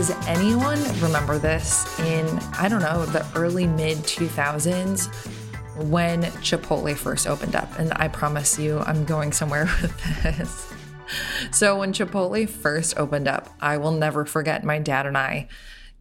[0.00, 2.26] does anyone remember this in,
[2.58, 5.14] I don't know, the early mid 2000s
[5.90, 7.78] when Chipotle first opened up?
[7.78, 10.72] And I promise you, I'm going somewhere with this.
[11.50, 15.48] So, when Chipotle first opened up, I will never forget my dad and I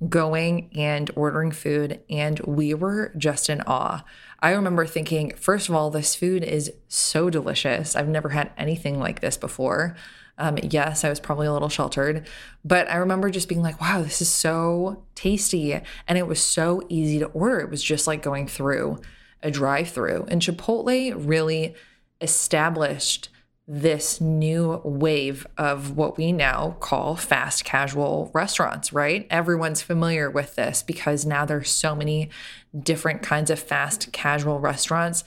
[0.07, 4.05] going and ordering food, and we were just in awe.
[4.39, 7.97] I remember thinking, first of all, this food is so delicious.
[7.97, 9.97] I've never had anything like this before.
[10.39, 12.27] Um, yes, I was probably a little sheltered,
[12.63, 15.79] but I remember just being like, wow, this is so tasty.
[16.07, 17.59] And it was so easy to order.
[17.59, 18.99] It was just like going through
[19.43, 20.25] a drive through.
[20.29, 21.75] And Chipotle really
[22.21, 23.29] established
[23.71, 29.27] this new wave of what we now call fast casual restaurants, right?
[29.29, 32.31] Everyone's familiar with this because now there's so many
[32.77, 35.23] different kinds of fast casual restaurants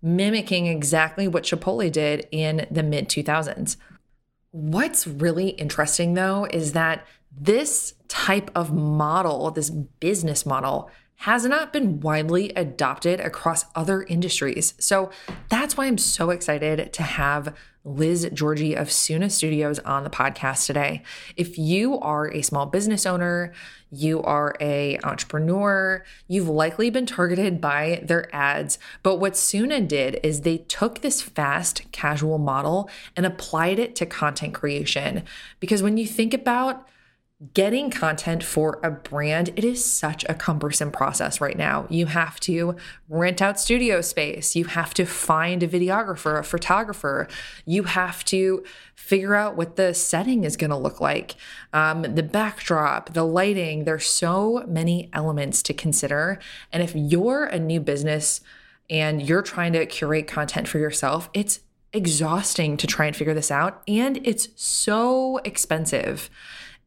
[0.00, 3.76] mimicking exactly what Chipotle did in the mid 2000s.
[4.54, 7.04] What's really interesting though is that
[7.36, 10.88] this type of model, this business model,
[11.24, 14.74] has not been widely adopted across other industries.
[14.78, 15.08] So
[15.48, 20.66] that's why I'm so excited to have Liz Giorgi of Soona Studios on the podcast
[20.66, 21.02] today.
[21.34, 23.54] If you are a small business owner,
[23.90, 28.78] you are a entrepreneur, you've likely been targeted by their ads.
[29.02, 34.04] But what Soona did is they took this fast casual model and applied it to
[34.04, 35.22] content creation.
[35.58, 36.86] Because when you think about
[37.52, 41.86] getting content for a brand, it is such a cumbersome process right now.
[41.90, 42.76] You have to
[43.08, 47.28] rent out studio space, you have to find a videographer, a photographer,
[47.66, 51.34] you have to figure out what the setting is going to look like,
[51.72, 53.84] um, the backdrop, the lighting.
[53.84, 56.38] There's so many elements to consider.
[56.72, 58.40] And if you're a new business
[58.88, 61.60] and you're trying to curate content for yourself, it's
[61.92, 63.82] exhausting to try and figure this out.
[63.86, 66.28] And it's so expensive.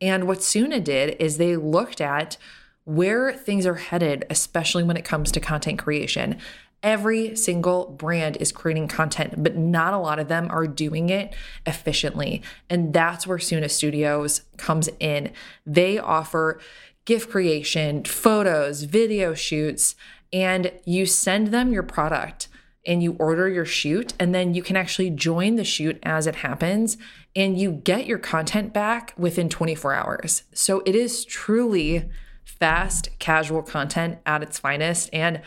[0.02, 2.38] And what Soona did is they looked at
[2.84, 6.38] where things are headed, especially when it comes to content creation.
[6.84, 11.34] Every single brand is creating content, but not a lot of them are doing it
[11.66, 12.42] efficiently.
[12.70, 15.32] And that's where Soona Studios comes in.
[15.66, 16.62] They offer
[17.06, 19.96] gift creation, photos, video shoots,
[20.32, 22.48] and you send them your product
[22.86, 26.36] and you order your shoot, and then you can actually join the shoot as it
[26.36, 26.96] happens
[27.38, 30.44] and you get your content back within 24 hours.
[30.54, 32.10] So it is truly
[32.44, 35.12] fast, casual content at its finest.
[35.14, 35.44] And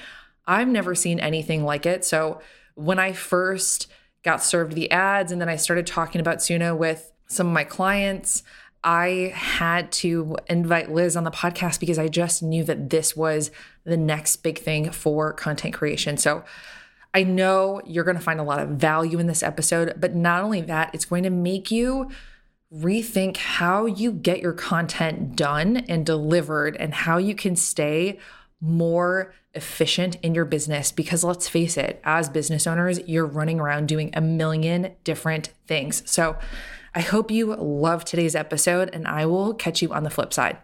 [0.46, 2.04] I've never seen anything like it.
[2.04, 2.40] So
[2.76, 3.88] when I first
[4.22, 7.64] got served the ads and then I started talking about Soona with some of my
[7.64, 8.44] clients,
[8.84, 13.50] I had to invite Liz on the podcast because I just knew that this was
[13.82, 16.16] the next big thing for content creation.
[16.16, 16.44] So
[17.12, 20.44] I know you're going to find a lot of value in this episode, but not
[20.44, 22.10] only that, it's going to make you
[22.72, 28.18] rethink how you get your content done and delivered and how you can stay
[28.60, 33.88] more efficient in your business because let's face it, as business owners, you're running around
[33.88, 36.08] doing a million different things.
[36.08, 36.38] So
[36.94, 40.58] I hope you love today's episode and I will catch you on the flip side.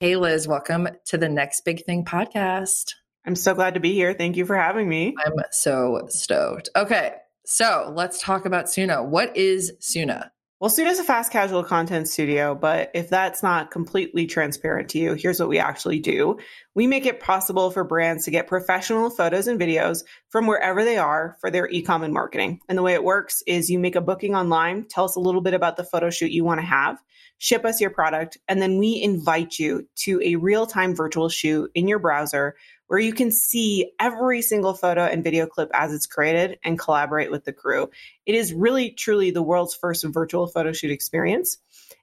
[0.00, 2.94] Hey, Liz, welcome to the Next Big Thing podcast.
[3.26, 4.14] I'm so glad to be here.
[4.14, 5.14] Thank you for having me.
[5.24, 6.70] I'm so stoked.
[6.74, 7.14] Okay,
[7.44, 9.04] so let's talk about Soona.
[9.06, 10.30] What is Soona?
[10.60, 14.98] Well, Soona is a fast casual content studio, but if that's not completely transparent to
[14.98, 16.38] you, here's what we actually do.
[16.74, 20.98] We make it possible for brands to get professional photos and videos from wherever they
[20.98, 22.60] are for their e-com and marketing.
[22.68, 25.40] And the way it works is you make a booking online, tell us a little
[25.40, 26.98] bit about the photo shoot you want to have,
[27.38, 31.88] ship us your product, and then we invite you to a real-time virtual shoot in
[31.88, 32.54] your browser
[32.90, 37.30] where you can see every single photo and video clip as it's created and collaborate
[37.30, 37.88] with the crew.
[38.26, 41.58] It is really, truly the world's first virtual photo shoot experience.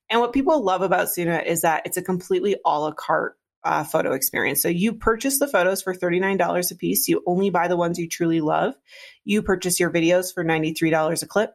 [0.09, 3.83] And what people love about Soona is that it's a completely a la carte uh,
[3.83, 4.61] photo experience.
[4.61, 7.09] So you purchase the photos for $39 a piece.
[7.09, 8.73] You only buy the ones you truly love.
[9.25, 11.51] You purchase your videos for $93 a clip,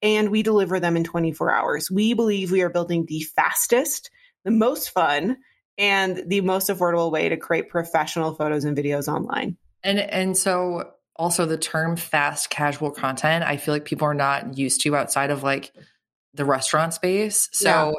[0.00, 1.90] and we deliver them in 24 hours.
[1.90, 4.12] We believe we are building the fastest,
[4.44, 5.38] the most fun,
[5.78, 9.56] and the most affordable way to create professional photos and videos online.
[9.82, 14.58] And and so also the term fast casual content, I feel like people are not
[14.58, 15.72] used to outside of like
[16.34, 17.48] the restaurant space.
[17.52, 17.92] So yeah.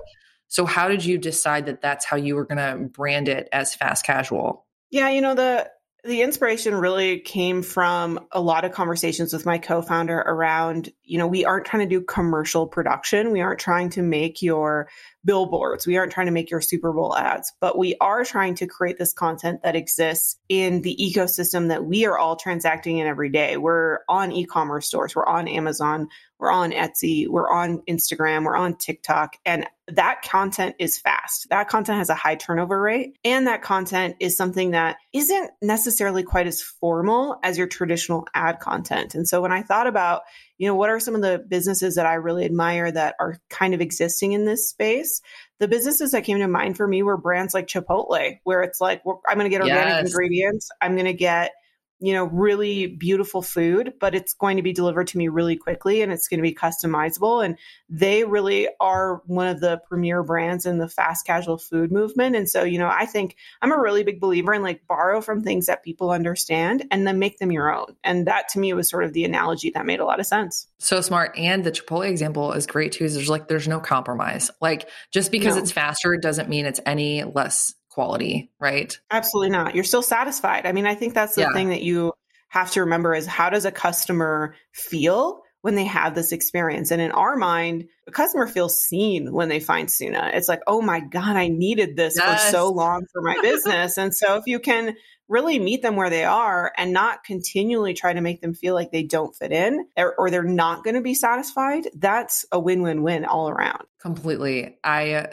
[0.47, 3.75] so how did you decide that that's how you were going to brand it as
[3.75, 4.65] fast casual?
[4.89, 5.69] Yeah, you know the
[6.03, 11.27] the inspiration really came from a lot of conversations with my co-founder around, you know,
[11.27, 13.31] we aren't trying to do commercial production.
[13.31, 14.89] We aren't trying to make your
[15.25, 15.85] billboards.
[15.85, 18.97] We aren't trying to make your Super Bowl ads, but we are trying to create
[18.97, 23.57] this content that exists in the ecosystem that we are all transacting in every day.
[23.57, 26.07] We're on e-commerce stores, we're on Amazon,
[26.39, 31.47] we're on Etsy, we're on Instagram, we're on TikTok, and that content is fast.
[31.49, 36.23] That content has a high turnover rate, and that content is something that isn't necessarily
[36.23, 39.15] quite as formal as your traditional ad content.
[39.15, 40.23] And so when I thought about
[40.57, 43.73] you know, what are some of the businesses that I really admire that are kind
[43.73, 45.21] of existing in this space?
[45.59, 49.03] The businesses that came to mind for me were brands like Chipotle, where it's like,
[49.27, 50.07] I'm going to get organic yes.
[50.07, 50.69] ingredients.
[50.81, 51.51] I'm going to get
[51.99, 56.01] you know, really beautiful food, but it's going to be delivered to me really quickly
[56.01, 57.43] and it's going to be customizable.
[57.43, 57.57] And
[57.89, 62.35] they really are one of the premier brands in the fast casual food movement.
[62.35, 65.41] And so, you know, I think I'm a really big believer in like borrow from
[65.41, 67.95] things that people understand and then make them your own.
[68.03, 70.67] And that to me was sort of the analogy that made a lot of sense.
[70.77, 71.35] So smart.
[71.35, 73.05] And the Chipotle example is great too.
[73.05, 74.51] Is there's like, there's no compromise.
[74.61, 75.61] Like just because no.
[75.63, 78.95] it's faster doesn't mean it's any less quality, right?
[79.09, 79.73] Absolutely not.
[79.73, 80.67] You're still satisfied.
[80.67, 81.53] I mean, I think that's the yeah.
[81.53, 82.13] thing that you
[82.49, 86.91] have to remember is how does a customer feel when they have this experience?
[86.91, 90.31] And in our mind, a customer feels seen when they find Soona.
[90.35, 92.45] It's like, oh my God, I needed this yes.
[92.45, 93.97] for so long for my business.
[93.97, 94.95] and so if you can
[95.27, 98.91] really meet them where they are and not continually try to make them feel like
[98.91, 102.83] they don't fit in or, or they're not going to be satisfied, that's a win
[102.83, 103.85] win win all around.
[103.99, 104.77] Completely.
[104.83, 105.29] I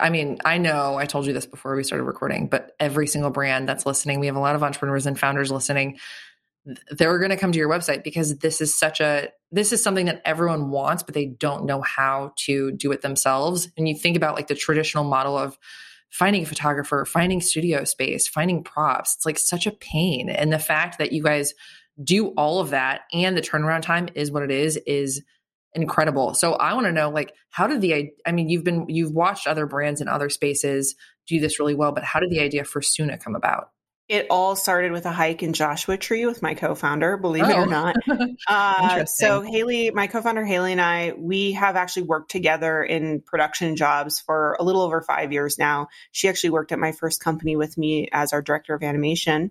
[0.00, 3.30] I mean, I know I told you this before we started recording, but every single
[3.30, 5.98] brand that's listening, we have a lot of entrepreneurs and founders listening.
[6.90, 10.06] They're going to come to your website because this is such a this is something
[10.06, 13.68] that everyone wants, but they don't know how to do it themselves.
[13.76, 15.56] And you think about like the traditional model of
[16.10, 19.14] finding a photographer, finding studio space, finding props.
[19.14, 20.28] It's like such a pain.
[20.28, 21.54] And the fact that you guys
[22.02, 25.22] do all of that and the turnaround time is what it is is
[25.72, 26.34] incredible.
[26.34, 29.46] So I want to know like how did the I mean you've been you've watched
[29.46, 30.94] other brands in other spaces
[31.26, 33.70] do this really well, but how did the idea for Soona come about?
[34.08, 37.50] It all started with a hike in Joshua Tree with my co-founder, believe oh.
[37.50, 37.64] it or oh.
[37.64, 37.96] not.
[38.48, 43.74] Uh, so Hayley, my co-founder Hayley and I, we have actually worked together in production
[43.74, 45.88] jobs for a little over five years now.
[46.12, 49.50] She actually worked at my first company with me as our director of animation.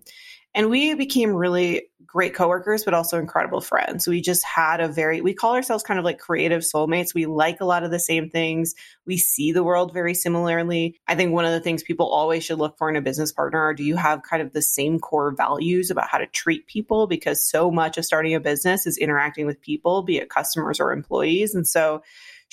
[0.56, 4.07] And we became really great coworkers, but also incredible friends.
[4.07, 7.13] We just had a very, we call ourselves kind of like creative soulmates.
[7.13, 8.74] We like a lot of the same things.
[9.06, 10.98] We see the world very similarly.
[11.10, 13.60] I think one of the things people always should look for in a business partner
[13.60, 17.06] are do you have kind of the same core values about how to treat people?
[17.06, 20.94] Because so much of starting a business is interacting with people, be it customers or
[20.94, 21.54] employees.
[21.54, 22.02] And so,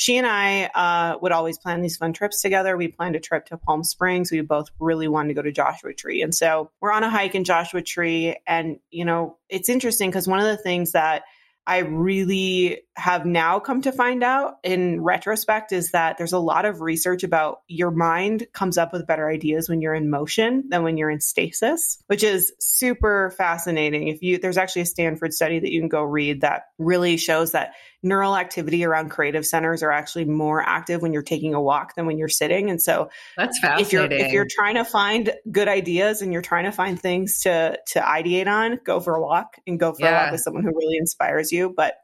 [0.02, 2.76] she and I uh, would always plan these fun trips together.
[2.76, 4.32] We planned a trip to Palm Springs.
[4.32, 6.22] We both really wanted to go to Joshua Tree.
[6.22, 8.36] And so we're on a hike in Joshua Tree.
[8.44, 11.22] And, you know, it's interesting because one of the things that
[11.64, 16.64] I really have now come to find out in retrospect is that there's a lot
[16.64, 20.82] of research about your mind comes up with better ideas when you're in motion than
[20.82, 24.08] when you're in stasis, which is super fascinating.
[24.08, 27.52] If you there's actually a Stanford study that you can go read that really shows
[27.52, 31.94] that neural activity around creative centers are actually more active when you're taking a walk
[31.94, 32.70] than when you're sitting.
[32.70, 33.86] And so that's fascinating.
[33.86, 37.40] If you're if you're trying to find good ideas and you're trying to find things
[37.40, 40.10] to to ideate on, go for a walk and go for yeah.
[40.10, 41.72] a walk with someone who really inspires you.
[41.74, 41.94] But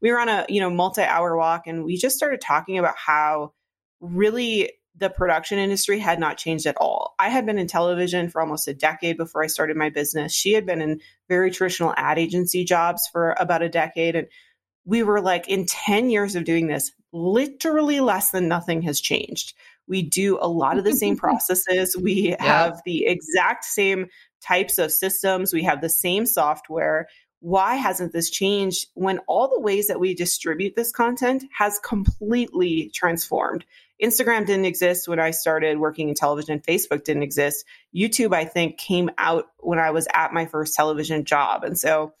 [0.00, 3.52] we were on a, you know, multi-hour walk and we just started talking about how
[4.00, 7.14] really the production industry had not changed at all.
[7.18, 10.32] I had been in television for almost a decade before I started my business.
[10.32, 14.14] She had been in very traditional ad agency jobs for about a decade.
[14.14, 14.28] And
[14.84, 19.54] we were like, in 10 years of doing this, literally less than nothing has changed.
[19.86, 21.96] We do a lot of the same processes.
[21.96, 22.42] We yeah.
[22.42, 24.08] have the exact same
[24.42, 25.52] types of systems.
[25.52, 27.08] We have the same software.
[27.40, 32.90] Why hasn't this changed when all the ways that we distribute this content has completely
[32.94, 33.64] transformed?
[34.02, 36.60] Instagram didn't exist when I started working in television.
[36.60, 37.64] Facebook didn't exist.
[37.94, 41.64] YouTube, I think, came out when I was at my first television job.
[41.64, 42.12] And so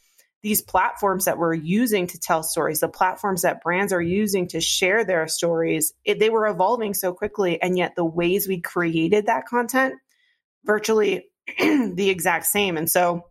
[0.44, 4.60] these platforms that we're using to tell stories, the platforms that brands are using to
[4.60, 7.60] share their stories, it, they were evolving so quickly.
[7.62, 9.94] And yet the ways we created that content,
[10.62, 12.76] virtually the exact same.
[12.76, 13.22] And so,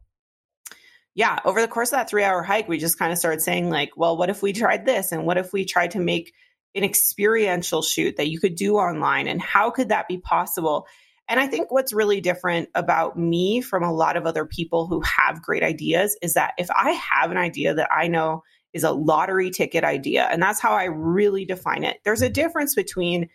[1.14, 3.70] yeah, over the course of that three hour hike, we just kind of started saying,
[3.70, 5.12] like, well, what if we tried this?
[5.12, 6.34] And what if we tried to make
[6.74, 9.28] an experiential shoot that you could do online?
[9.28, 10.88] And how could that be possible?
[11.30, 15.02] And I think what's really different about me from a lot of other people who
[15.02, 18.92] have great ideas is that if I have an idea that I know is a
[18.92, 23.30] lottery ticket idea, and that's how I really define it, there's a difference between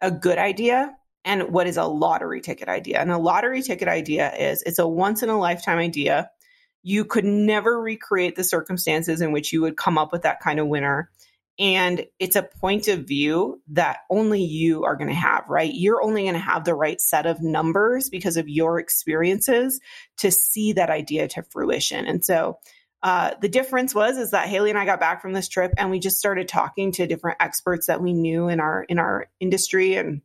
[0.00, 0.94] a good idea
[1.24, 3.00] and what is a lottery ticket idea.
[3.00, 6.30] And a lottery ticket idea is it's a once in a lifetime idea.
[6.82, 10.58] You could never recreate the circumstances in which you would come up with that kind
[10.58, 11.10] of winner
[11.58, 15.72] And it's a point of view that only you are going to have, right?
[15.72, 19.80] You're only going to have the right set of numbers because of your experiences
[20.18, 22.06] to see that idea to fruition.
[22.06, 22.58] And so
[23.02, 25.90] uh, the difference was is that Hayley and I got back from this trip and
[25.90, 29.96] we just started talking to different experts that we knew in our in our industry
[29.96, 30.22] and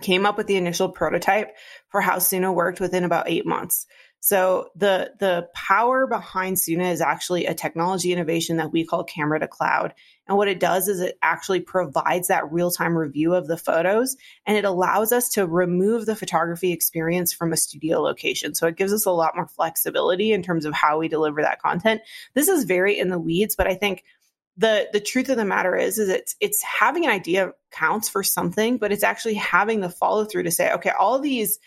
[0.00, 1.56] came up with the initial prototype
[1.88, 3.86] for how Soona worked within about eight months.
[4.20, 9.40] So the the power behind Soona is actually a technology innovation that we call camera
[9.40, 9.92] to cloud.
[10.26, 14.16] And what it does is it actually provides that real-time review of the photos
[14.46, 18.54] and it allows us to remove the photography experience from a studio location.
[18.54, 21.60] So it gives us a lot more flexibility in terms of how we deliver that
[21.60, 22.00] content.
[22.34, 24.04] This is very in the weeds, but I think
[24.56, 28.22] the the truth of the matter is is it's it's having an idea counts for
[28.22, 31.58] something, but it's actually having the follow through to say, okay, all these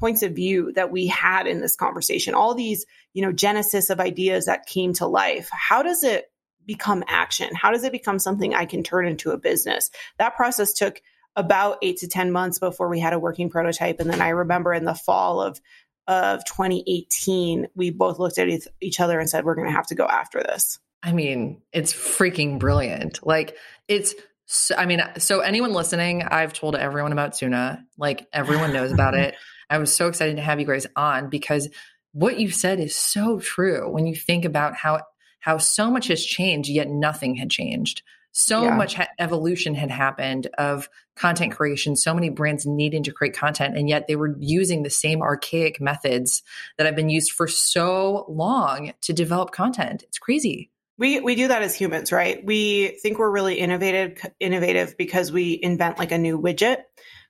[0.00, 4.00] points of view that we had in this conversation, all these, you know, genesis of
[4.00, 6.31] ideas that came to life, how does it
[6.66, 7.54] become action?
[7.54, 9.90] How does it become something I can turn into a business?
[10.18, 11.02] That process took
[11.36, 14.00] about eight to 10 months before we had a working prototype.
[14.00, 15.60] And then I remember in the fall of,
[16.06, 18.48] of 2018, we both looked at
[18.80, 20.78] each other and said, we're going to have to go after this.
[21.02, 23.26] I mean, it's freaking brilliant.
[23.26, 23.56] Like,
[23.88, 24.14] it's
[24.46, 27.82] so, I mean, so anyone listening, I've told everyone about Soona.
[27.96, 29.34] Like, everyone knows about it.
[29.70, 31.68] I was so excited to have you guys on because
[32.12, 35.00] what you said is so true when you think about how
[35.42, 38.02] how so much has changed yet nothing had changed.
[38.30, 38.76] So yeah.
[38.76, 43.76] much ha- evolution had happened of content creation so many brands needing to create content
[43.76, 46.42] and yet they were using the same archaic methods
[46.78, 50.04] that have been used for so long to develop content.
[50.04, 50.70] It's crazy.
[50.96, 52.42] We we do that as humans right?
[52.44, 56.78] We think we're really innovative innovative because we invent like a new widget.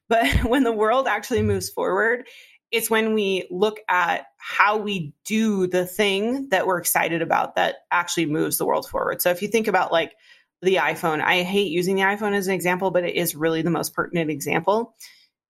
[0.08, 2.28] But when the world actually moves forward,
[2.72, 7.76] it's when we look at how we do the thing that we're excited about that
[7.90, 9.20] actually moves the world forward.
[9.20, 10.14] So if you think about like
[10.62, 13.70] the iPhone, I hate using the iPhone as an example, but it is really the
[13.70, 14.96] most pertinent example.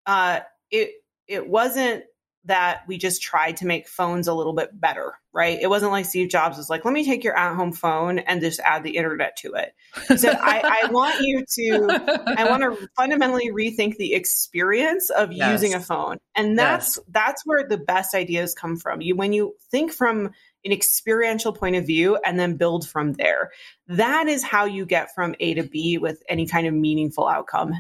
[0.05, 0.91] Uh, it
[1.29, 2.05] it wasn't
[2.45, 5.59] that we just tried to make phones a little bit better, right?
[5.61, 8.41] It wasn't like Steve Jobs was like, let me take your at home phone and
[8.41, 9.75] just add the internet to it.
[10.19, 15.53] So I, I, want you to, I want to fundamentally rethink the experience of yes.
[15.53, 16.19] using a phone.
[16.35, 17.07] And that's, yes.
[17.11, 19.01] that's where the best ideas come from.
[19.01, 20.31] You, when you think from
[20.65, 23.51] an experiential point of view and then build from there,
[23.87, 27.75] that is how you get from A to B with any kind of meaningful outcome.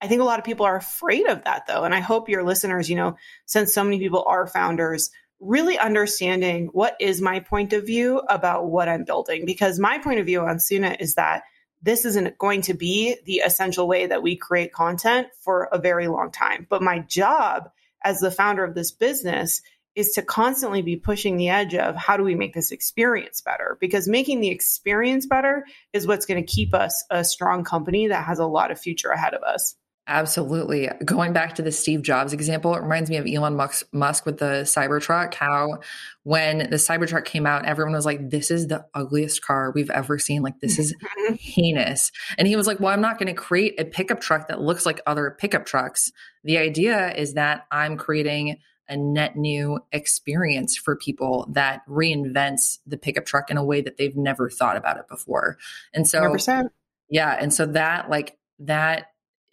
[0.00, 1.84] I think a lot of people are afraid of that though.
[1.84, 5.10] And I hope your listeners, you know, since so many people are founders,
[5.40, 9.46] really understanding what is my point of view about what I'm building.
[9.46, 11.44] Because my point of view on Soona is that
[11.82, 16.08] this isn't going to be the essential way that we create content for a very
[16.08, 16.66] long time.
[16.68, 17.70] But my job
[18.02, 19.62] as the founder of this business
[19.94, 23.78] is to constantly be pushing the edge of how do we make this experience better?
[23.80, 28.26] Because making the experience better is what's going to keep us a strong company that
[28.26, 29.74] has a lot of future ahead of us.
[30.08, 30.88] Absolutely.
[31.04, 33.56] Going back to the Steve Jobs example, it reminds me of Elon
[33.92, 35.34] Musk with the Cybertruck.
[35.34, 35.80] How,
[36.22, 40.16] when the Cybertruck came out, everyone was like, This is the ugliest car we've ever
[40.18, 40.42] seen.
[40.42, 40.94] Like, this is
[41.40, 42.12] heinous.
[42.38, 44.86] And he was like, Well, I'm not going to create a pickup truck that looks
[44.86, 46.12] like other pickup trucks.
[46.44, 48.58] The idea is that I'm creating
[48.88, 53.96] a net new experience for people that reinvents the pickup truck in a way that
[53.96, 55.58] they've never thought about it before.
[55.92, 56.68] And so, 100%.
[57.10, 57.36] yeah.
[57.40, 59.06] And so that, like, that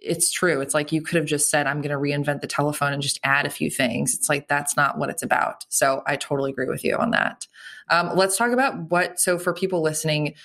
[0.04, 0.60] it's true.
[0.60, 3.20] It's like you could have just said, I'm going to reinvent the telephone and just
[3.24, 4.14] add a few things.
[4.14, 5.66] It's like that's not what it's about.
[5.70, 7.48] So I totally agree with you on that.
[7.90, 10.36] Um, let's talk about what, so for people listening,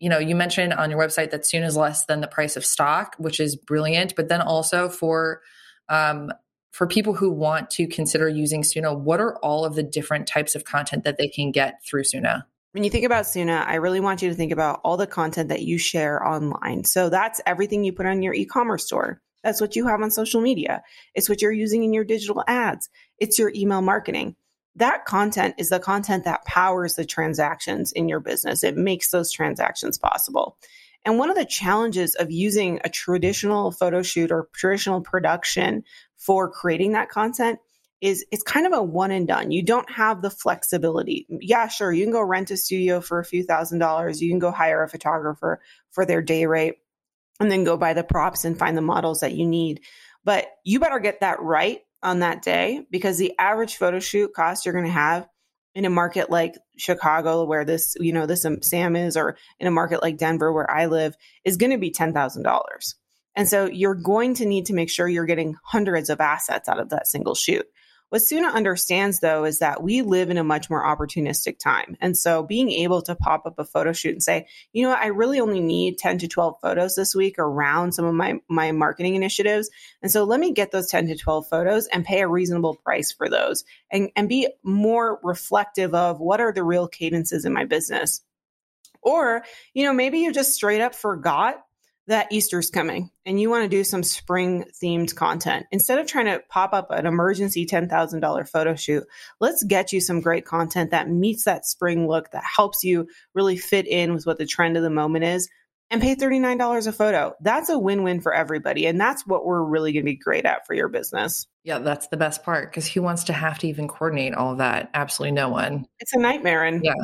[0.00, 2.66] you know, you mentioned on your website that Soona is less than the price of
[2.66, 4.16] stock, which is brilliant.
[4.16, 5.42] But then also for,
[5.88, 6.32] um,
[6.72, 10.54] for people who want to consider using Soona, what are all of the different types
[10.54, 12.44] of content that they can get through Soona?
[12.72, 15.48] When you think about Soona, I really want you to think about all the content
[15.48, 16.84] that you share online.
[16.84, 19.22] So that's everything you put on your e commerce store.
[19.42, 20.82] That's what you have on social media.
[21.14, 22.90] It's what you're using in your digital ads.
[23.18, 24.36] It's your email marketing.
[24.76, 28.62] That content is the content that powers the transactions in your business.
[28.62, 30.58] It makes those transactions possible.
[31.06, 35.84] And one of the challenges of using a traditional photo shoot or traditional production
[36.16, 37.60] for creating that content
[38.00, 39.50] is it's kind of a one and done.
[39.50, 41.26] You don't have the flexibility.
[41.28, 44.22] Yeah, sure, you can go rent a studio for a few thousand dollars.
[44.22, 46.76] You can go hire a photographer for their day rate
[47.40, 49.80] and then go buy the props and find the models that you need.
[50.24, 54.64] But you better get that right on that day because the average photo shoot cost
[54.64, 55.28] you're going to have
[55.74, 59.66] in a market like Chicago, where this, you know, this um, Sam is, or in
[59.66, 62.94] a market like Denver, where I live, is going to be $10,000.
[63.36, 66.80] And so you're going to need to make sure you're getting hundreds of assets out
[66.80, 67.66] of that single shoot.
[68.10, 71.96] What Soona understands though is that we live in a much more opportunistic time.
[72.00, 75.00] And so being able to pop up a photo shoot and say, you know what,
[75.00, 78.72] I really only need 10 to 12 photos this week around some of my, my
[78.72, 79.68] marketing initiatives.
[80.00, 83.12] And so let me get those 10 to 12 photos and pay a reasonable price
[83.12, 87.66] for those and, and be more reflective of what are the real cadences in my
[87.66, 88.22] business.
[89.02, 91.62] Or, you know, maybe you just straight up forgot
[92.08, 96.26] that Easter's coming and you want to do some spring themed content, instead of trying
[96.26, 99.04] to pop up an emergency $10,000 photo shoot,
[99.40, 103.56] let's get you some great content that meets that spring look that helps you really
[103.56, 105.48] fit in with what the trend of the moment is
[105.90, 107.34] and pay $39 a photo.
[107.40, 108.86] That's a win win for everybody.
[108.86, 111.46] And that's what we're really going to be great at for your business.
[111.64, 114.90] Yeah, that's the best part because who wants to have to even coordinate all that?
[114.94, 115.86] Absolutely no one.
[115.98, 116.64] It's a nightmare.
[116.64, 116.94] And, yeah.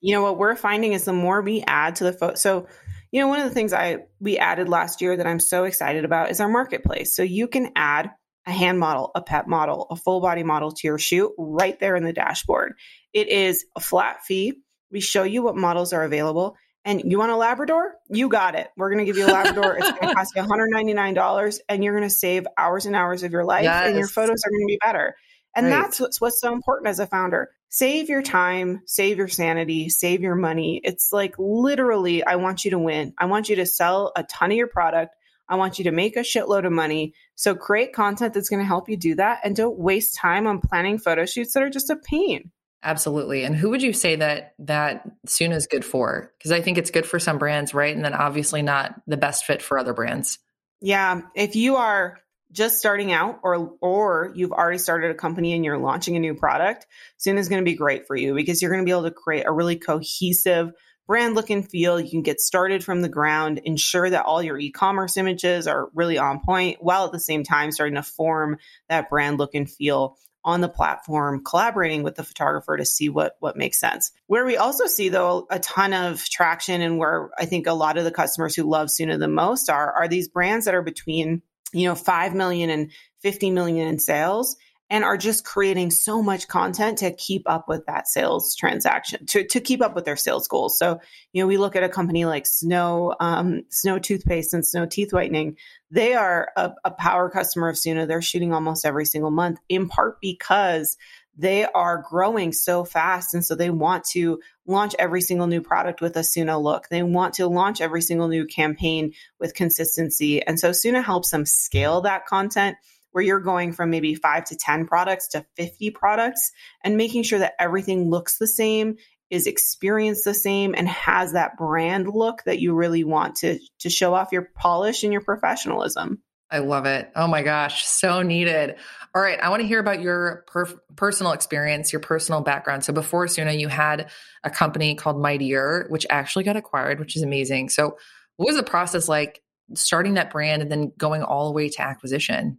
[0.00, 2.66] you know, what we're finding is the more we add to the photo, so
[3.10, 6.04] you know, one of the things I we added last year that I'm so excited
[6.04, 7.14] about is our marketplace.
[7.14, 8.10] So you can add
[8.46, 11.96] a hand model, a pet model, a full body model to your shoot right there
[11.96, 12.74] in the dashboard.
[13.12, 14.54] It is a flat fee.
[14.90, 16.56] We show you what models are available.
[16.84, 17.96] And you want a Labrador?
[18.08, 18.68] You got it.
[18.76, 19.76] We're going to give you a Labrador.
[19.76, 20.42] it's going to cost you
[20.94, 23.88] $199 and you're going to save hours and hours of your life yes.
[23.88, 25.14] and your photos are going to be better.
[25.54, 25.72] And right.
[25.72, 30.20] that's what's, what's so important as a founder save your time, save your sanity, save
[30.20, 30.80] your money.
[30.82, 33.14] It's like literally, I want you to win.
[33.18, 35.14] I want you to sell a ton of your product.
[35.48, 37.14] I want you to make a shitload of money.
[37.34, 40.60] So create content that's going to help you do that and don't waste time on
[40.60, 42.50] planning photo shoots that are just a pain.
[42.82, 43.44] Absolutely.
[43.44, 46.32] And who would you say that that Soona is good for?
[46.38, 47.94] Because I think it's good for some brands, right?
[47.94, 50.38] And then obviously not the best fit for other brands.
[50.80, 51.22] Yeah.
[51.34, 52.18] If you are
[52.52, 56.34] just starting out or or you've already started a company and you're launching a new
[56.34, 56.86] product,
[57.18, 59.10] Soona is going to be great for you because you're going to be able to
[59.10, 60.72] create a really cohesive
[61.06, 61.98] brand look and feel.
[61.98, 66.18] You can get started from the ground, ensure that all your e-commerce images are really
[66.18, 70.16] on point, while at the same time starting to form that brand look and feel
[70.44, 74.12] on the platform, collaborating with the photographer to see what what makes sense.
[74.28, 77.98] Where we also see though a ton of traction and where I think a lot
[77.98, 81.42] of the customers who love Soona the most are are these brands that are between
[81.72, 84.56] you know, 5 million and 50 million in sales
[84.90, 89.44] and are just creating so much content to keep up with that sales transaction to,
[89.46, 90.78] to keep up with their sales goals.
[90.78, 91.00] So
[91.32, 95.12] you know we look at a company like snow um, snow toothpaste and snow teeth
[95.12, 95.56] whitening.
[95.90, 98.06] They are a, a power customer of Soona.
[98.06, 100.96] They're shooting almost every single month in part because
[101.38, 103.32] they are growing so fast.
[103.32, 106.88] And so they want to launch every single new product with a Soona look.
[106.88, 110.44] They want to launch every single new campaign with consistency.
[110.44, 112.76] And so Soona helps them scale that content
[113.12, 116.50] where you're going from maybe five to 10 products to 50 products
[116.82, 118.96] and making sure that everything looks the same,
[119.30, 123.88] is experienced the same, and has that brand look that you really want to, to
[123.88, 126.20] show off your polish and your professionalism.
[126.50, 127.10] I love it.
[127.14, 128.76] Oh my gosh, so needed.
[129.14, 132.84] All right, I want to hear about your per- personal experience, your personal background.
[132.84, 134.10] So before Soona, you had
[134.44, 137.68] a company called Mighteor, which actually got acquired, which is amazing.
[137.68, 137.98] So
[138.36, 139.42] what was the process like
[139.74, 142.58] starting that brand and then going all the way to acquisition?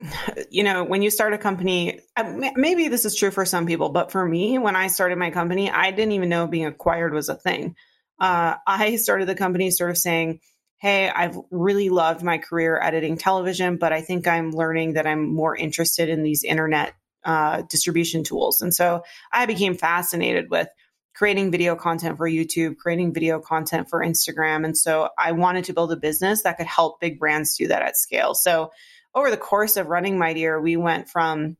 [0.50, 3.88] You know, when you start a company, uh, maybe this is true for some people,
[3.88, 7.30] but for me, when I started my company, I didn't even know being acquired was
[7.30, 7.74] a thing.
[8.20, 10.40] Uh, I started the company sort of saying,
[10.82, 15.32] hey, I've really loved my career editing television, but I think I'm learning that I'm
[15.32, 18.62] more interested in these internet uh, distribution tools.
[18.62, 20.66] And so I became fascinated with
[21.14, 24.64] creating video content for YouTube, creating video content for Instagram.
[24.64, 27.82] And so I wanted to build a business that could help big brands do that
[27.82, 28.34] at scale.
[28.34, 28.72] So
[29.14, 31.56] over the course of running Mighteor, we went from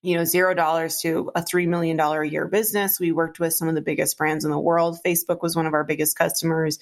[0.00, 2.98] you know, zero dollars to a $3 million a year business.
[2.98, 4.98] We worked with some of the biggest brands in the world.
[5.04, 6.78] Facebook was one of our biggest customers.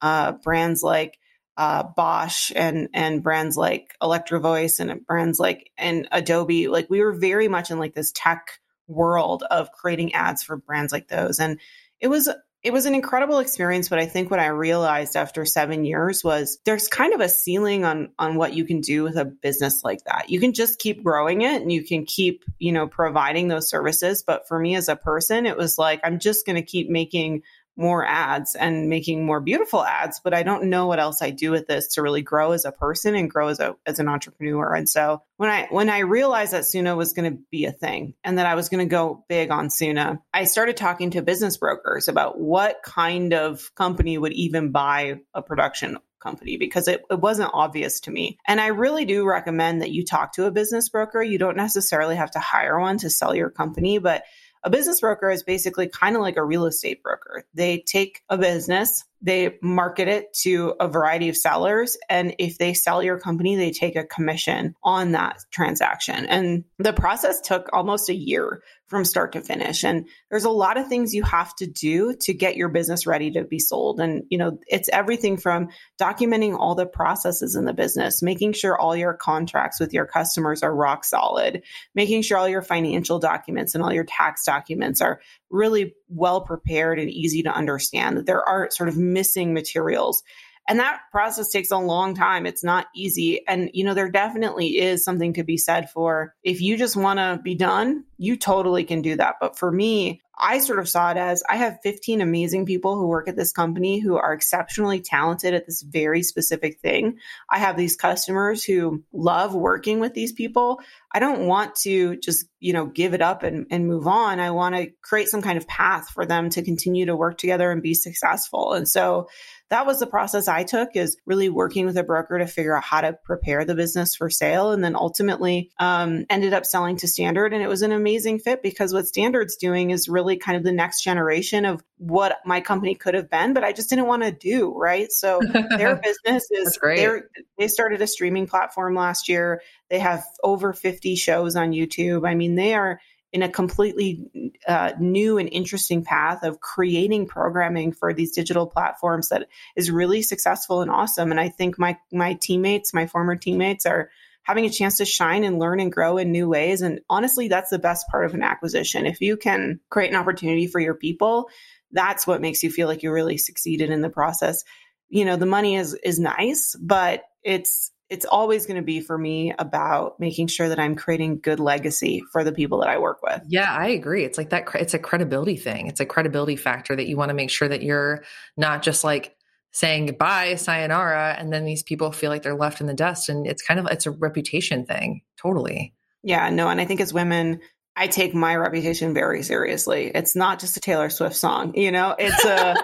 [0.00, 1.18] Uh, brands like
[1.56, 6.68] uh, Bosch and and brands like Electro Voice and brands like and Adobe.
[6.68, 10.92] Like we were very much in like this tech world of creating ads for brands
[10.92, 11.58] like those, and
[12.00, 12.28] it was
[12.62, 13.88] it was an incredible experience.
[13.88, 17.84] But I think what I realized after seven years was there's kind of a ceiling
[17.84, 20.28] on on what you can do with a business like that.
[20.28, 24.24] You can just keep growing it and you can keep you know providing those services.
[24.26, 27.42] But for me as a person, it was like I'm just going to keep making
[27.76, 31.50] more ads and making more beautiful ads but i don't know what else i do
[31.50, 34.74] with this to really grow as a person and grow as a as an entrepreneur
[34.74, 38.14] and so when i when i realized that Soona was going to be a thing
[38.24, 41.56] and that i was going to go big on Soona i started talking to business
[41.56, 47.20] brokers about what kind of company would even buy a production company because it, it
[47.20, 48.38] wasn't obvious to me.
[48.46, 51.22] And I really do recommend that you talk to a business broker.
[51.22, 54.24] You don't necessarily have to hire one to sell your company, but
[54.62, 57.44] a business broker is basically kind of like a real estate broker.
[57.54, 61.96] They take a business, they market it to a variety of sellers.
[62.08, 66.26] And if they sell your company, they take a commission on that transaction.
[66.26, 69.84] And the process took almost a year from start to finish.
[69.84, 73.32] And there's a lot of things you have to do to get your business ready
[73.32, 73.98] to be sold.
[73.98, 75.68] And, you know, it's everything from
[76.00, 80.62] documenting all the processes in the business, making sure all your contracts with your customers
[80.62, 81.62] are rock solid,
[81.94, 85.20] making sure all your financial documents and all your tax documents are
[85.50, 90.22] really well prepared and easy to understand, that there aren't sort of missing materials
[90.68, 92.46] and that process takes a long time.
[92.46, 93.46] It's not easy.
[93.46, 97.18] And, you know, there definitely is something to be said for if you just want
[97.18, 99.36] to be done, you totally can do that.
[99.40, 103.06] But for me, I sort of saw it as I have 15 amazing people who
[103.06, 107.18] work at this company who are exceptionally talented at this very specific thing.
[107.48, 110.80] I have these customers who love working with these people.
[111.10, 114.38] I don't want to just, you know, give it up and, and move on.
[114.38, 117.70] I want to create some kind of path for them to continue to work together
[117.70, 118.74] and be successful.
[118.74, 119.28] And so
[119.68, 122.84] that was the process I took is really working with a broker to figure out
[122.84, 124.70] how to prepare the business for sale.
[124.70, 127.52] And then ultimately um, ended up selling to Standard.
[127.52, 130.72] And it was an amazing fit because what Standard's doing is really kind of the
[130.72, 134.30] next generation of what my company could have been, but I just didn't want to
[134.30, 134.72] do.
[134.72, 135.10] Right.
[135.10, 135.40] So
[135.76, 137.22] their business is great.
[137.58, 139.62] they started a streaming platform last year.
[139.90, 142.28] They have over 50 shows on YouTube.
[142.28, 143.00] I mean, they are
[143.36, 149.28] in a completely uh, new and interesting path of creating programming for these digital platforms
[149.28, 149.46] that
[149.76, 151.30] is really successful and awesome.
[151.30, 154.08] And I think my my teammates, my former teammates, are
[154.42, 156.80] having a chance to shine and learn and grow in new ways.
[156.80, 159.04] And honestly, that's the best part of an acquisition.
[159.04, 161.50] If you can create an opportunity for your people,
[161.92, 164.64] that's what makes you feel like you really succeeded in the process.
[165.10, 169.18] You know, the money is is nice, but it's it's always going to be for
[169.18, 173.22] me about making sure that I'm creating good legacy for the people that I work
[173.22, 173.42] with.
[173.48, 174.24] Yeah, I agree.
[174.24, 175.88] It's like that it's a credibility thing.
[175.88, 178.24] It's a credibility factor that you want to make sure that you're
[178.56, 179.36] not just like
[179.72, 183.46] saying goodbye, sayonara, and then these people feel like they're left in the dust and
[183.46, 185.22] it's kind of it's a reputation thing.
[185.36, 185.92] Totally.
[186.22, 187.60] Yeah, no, and I think as women,
[187.94, 190.10] I take my reputation very seriously.
[190.14, 192.14] It's not just a Taylor Swift song, you know.
[192.18, 192.76] It's a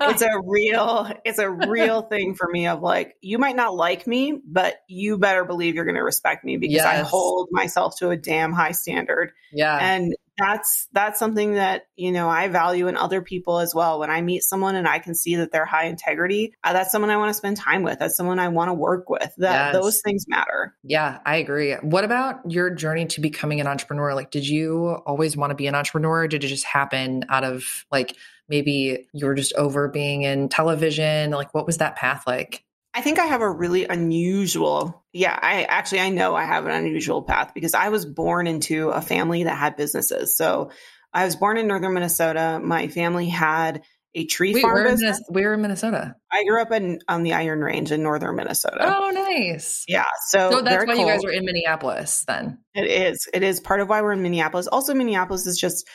[0.00, 4.06] it's a real it's a real thing for me of like you might not like
[4.06, 6.86] me, but you better believe you're going to respect me because yes.
[6.86, 9.32] I hold myself to a damn high standard.
[9.52, 9.78] Yeah.
[9.80, 14.00] And that's that's something that you know I value in other people as well.
[14.00, 17.10] When I meet someone and I can see that they're high integrity, uh, that's someone
[17.10, 18.00] I want to spend time with.
[18.00, 19.32] That's someone I want to work with.
[19.38, 19.74] That yes.
[19.74, 20.74] those things matter.
[20.82, 21.74] Yeah, I agree.
[21.74, 24.12] What about your journey to becoming an entrepreneur?
[24.14, 26.24] Like, did you always want to be an entrepreneur?
[26.26, 28.16] did it just happen out of like
[28.48, 31.30] maybe you were just over being in television?
[31.30, 32.64] Like, what was that path like?
[32.96, 36.70] I think I have a really unusual, yeah, I actually I know I have an
[36.70, 40.36] unusual path because I was born into a family that had businesses.
[40.36, 40.70] So
[41.12, 42.60] I was born in northern Minnesota.
[42.62, 43.82] My family had
[44.14, 45.18] a tree Wait, farm where business.
[45.18, 46.14] In, where in Minnesota?
[46.30, 48.78] I grew up in on the Iron Range in northern Minnesota.
[48.80, 49.84] Oh, nice.
[49.88, 50.04] Yeah.
[50.28, 51.06] So, so that's why cold.
[51.06, 52.58] you guys are in Minneapolis then.
[52.74, 53.28] It is.
[53.34, 54.68] It is part of why we're in Minneapolis.
[54.68, 55.88] Also, Minneapolis is just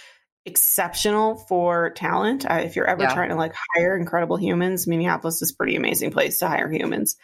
[0.46, 2.50] exceptional for talent.
[2.50, 3.14] Uh, if you're ever yeah.
[3.14, 7.18] trying to like hire incredible humans, Minneapolis is pretty amazing place to hire humans.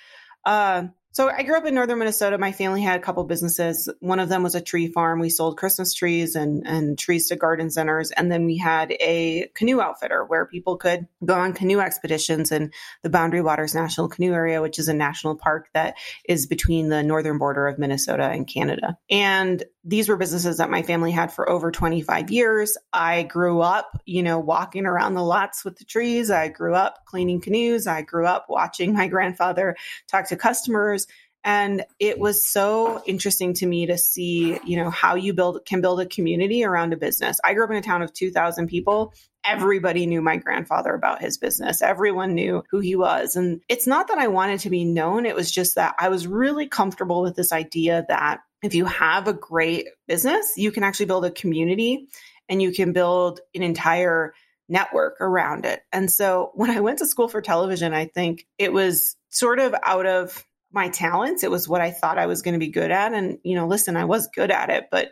[0.45, 2.37] Uh, so I grew up in northern Minnesota.
[2.37, 3.87] My family had a couple businesses.
[4.01, 5.21] One of them was a tree farm.
[5.21, 8.11] We sold Christmas trees and, and trees to garden centers.
[8.11, 12.73] And then we had a canoe outfitter where people could go on canoe expeditions in
[13.01, 15.95] the Boundary Waters National Canoe Area, which is a national park that
[16.27, 18.97] is between the northern border of Minnesota and Canada.
[19.09, 22.75] And these were businesses that my family had for over 25 years.
[22.91, 26.31] I grew up, you know, walking around the lots with the trees.
[26.31, 27.85] I grew up cleaning canoes.
[27.85, 31.04] I grew up watching my grandfather talk to customers.
[31.45, 35.79] And it was so interesting to me to see, you know, how you build can
[35.79, 37.39] build a community around a business.
[37.43, 39.13] I grew up in a town of 2000 people.
[39.45, 41.83] Everybody knew my grandfather about his business.
[41.83, 43.35] Everyone knew who he was.
[43.35, 45.27] And it's not that I wanted to be known.
[45.27, 49.27] It was just that I was really comfortable with this idea that if you have
[49.27, 52.07] a great business, you can actually build a community
[52.49, 54.33] and you can build an entire
[54.67, 55.83] network around it.
[55.93, 59.75] And so when I went to school for television, I think it was sort of
[59.83, 60.43] out of
[60.75, 61.43] my talents.
[61.43, 63.13] It was what I thought I was going to be good at.
[63.13, 65.11] And, you know, listen, I was good at it, but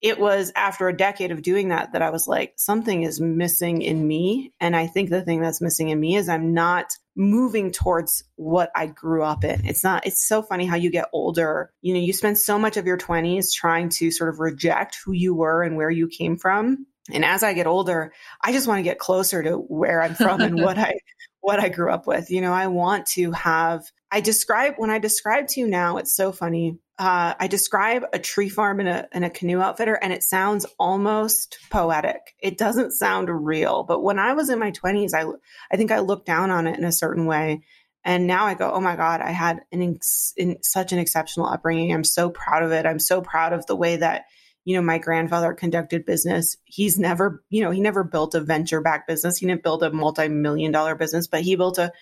[0.00, 3.82] it was after a decade of doing that that I was like, something is missing
[3.82, 4.54] in me.
[4.58, 8.70] And I think the thing that's missing in me is I'm not moving towards what
[8.74, 9.66] I grew up in.
[9.66, 11.70] It's not, it's so funny how you get older.
[11.82, 15.12] You know, you spend so much of your 20s trying to sort of reject who
[15.12, 16.86] you were and where you came from.
[17.12, 20.40] And as I get older, I just want to get closer to where I'm from
[20.40, 20.94] and what I
[21.40, 22.30] what I grew up with.
[22.30, 26.14] You know, I want to have I describe when I describe to you now, it's
[26.14, 26.78] so funny.
[26.98, 30.66] uh, I describe a tree farm in a, in a canoe outfitter and it sounds
[30.78, 32.34] almost poetic.
[32.40, 33.84] It doesn't sound real.
[33.84, 35.30] But when I was in my 20s, I,
[35.72, 37.62] I think I looked down on it in a certain way.
[38.04, 41.92] And now I go, oh my God, I had an ex- such an exceptional upbringing.
[41.92, 42.86] I'm so proud of it.
[42.86, 44.24] I'm so proud of the way that
[44.64, 46.56] you know, my grandfather conducted business.
[46.64, 49.38] He's never, you know, he never built a venture backed business.
[49.38, 51.92] He didn't build a multi million dollar business, but he built a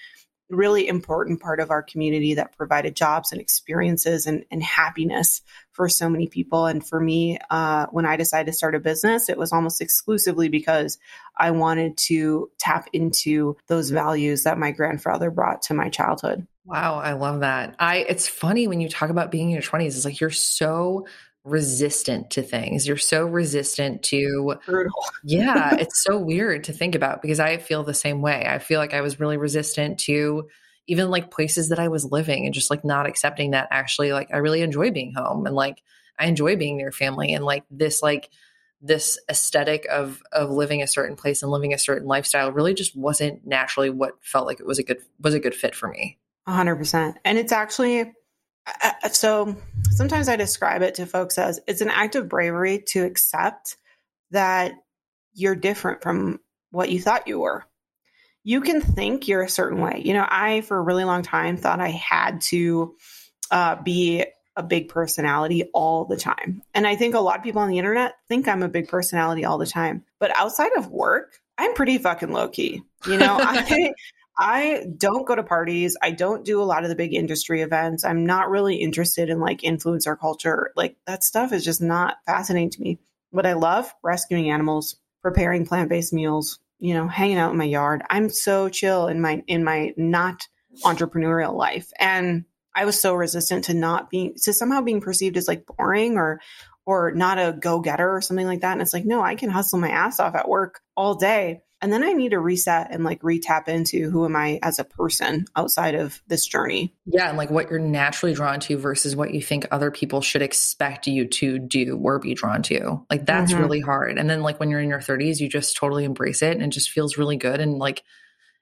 [0.50, 5.42] really important part of our community that provided jobs and experiences and, and happiness
[5.72, 6.66] for so many people.
[6.66, 10.48] And for me, uh, when I decided to start a business, it was almost exclusively
[10.48, 10.98] because
[11.36, 16.46] I wanted to tap into those values that my grandfather brought to my childhood.
[16.64, 17.76] Wow, I love that.
[17.78, 21.06] I it's funny when you talk about being in your 20s, it's like you're so
[21.48, 22.86] resistant to things.
[22.86, 24.92] You're so resistant to brutal.
[25.24, 28.46] yeah, it's so weird to think about because I feel the same way.
[28.46, 30.48] I feel like I was really resistant to
[30.86, 34.28] even like places that I was living and just like not accepting that actually like
[34.32, 35.82] I really enjoy being home and like
[36.18, 38.30] I enjoy being near family and like this like
[38.80, 42.96] this aesthetic of of living a certain place and living a certain lifestyle really just
[42.96, 46.18] wasn't naturally what felt like it was a good was a good fit for me.
[46.48, 47.14] 100%.
[47.24, 48.14] And it's actually
[49.12, 49.56] so
[49.90, 53.76] sometimes I describe it to folks as it's an act of bravery to accept
[54.30, 54.72] that
[55.34, 57.64] you're different from what you thought you were.
[58.44, 60.02] You can think you're a certain way.
[60.04, 62.94] You know, I, for a really long time, thought I had to
[63.50, 64.24] uh, be
[64.56, 66.62] a big personality all the time.
[66.74, 69.44] And I think a lot of people on the internet think I'm a big personality
[69.44, 70.04] all the time.
[70.18, 72.82] But outside of work, I'm pretty fucking low key.
[73.06, 73.92] You know, I,
[74.38, 75.96] I don't go to parties.
[76.00, 78.04] I don't do a lot of the big industry events.
[78.04, 80.70] I'm not really interested in like influencer culture.
[80.76, 82.98] Like that stuff is just not fascinating to me.
[83.30, 88.02] What I love, rescuing animals, preparing plant-based meals, you know, hanging out in my yard.
[88.08, 90.46] I'm so chill in my in my not
[90.84, 91.90] entrepreneurial life.
[91.98, 92.44] And
[92.76, 96.40] I was so resistant to not being to somehow being perceived as like boring or
[96.86, 98.72] or not a go-getter or something like that.
[98.72, 101.92] And it's like, no, I can hustle my ass off at work all day and
[101.92, 105.44] then I need to reset and like retap into who am I as a person
[105.54, 106.92] outside of this journey.
[107.06, 107.28] Yeah.
[107.28, 111.06] And like what you're naturally drawn to versus what you think other people should expect
[111.06, 113.04] you to do or be drawn to.
[113.08, 113.62] Like that's mm-hmm.
[113.62, 114.18] really hard.
[114.18, 116.70] And then like when you're in your 30s, you just totally embrace it and it
[116.70, 118.02] just feels really good and like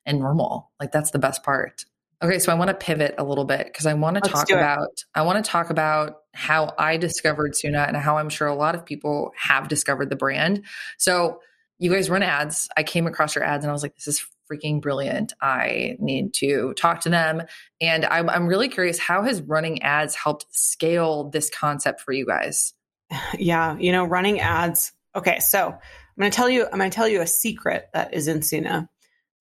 [0.04, 0.70] and normal.
[0.78, 1.84] Like that's the best part.
[2.22, 5.04] Okay, so I want to pivot a little bit because I want to talk about
[5.14, 8.74] I want to talk about how I discovered Soona and how I'm sure a lot
[8.74, 10.64] of people have discovered the brand.
[10.96, 11.40] So
[11.78, 12.68] you guys run ads.
[12.76, 15.32] I came across your ads and I was like, this is freaking brilliant.
[15.40, 17.42] I need to talk to them.
[17.80, 22.26] And I'm, I'm really curious how has running ads helped scale this concept for you
[22.26, 22.72] guys?
[23.38, 24.92] Yeah, you know, running ads.
[25.14, 28.14] Okay, so I'm going to tell you, I'm going to tell you a secret that
[28.14, 28.88] is in Soona.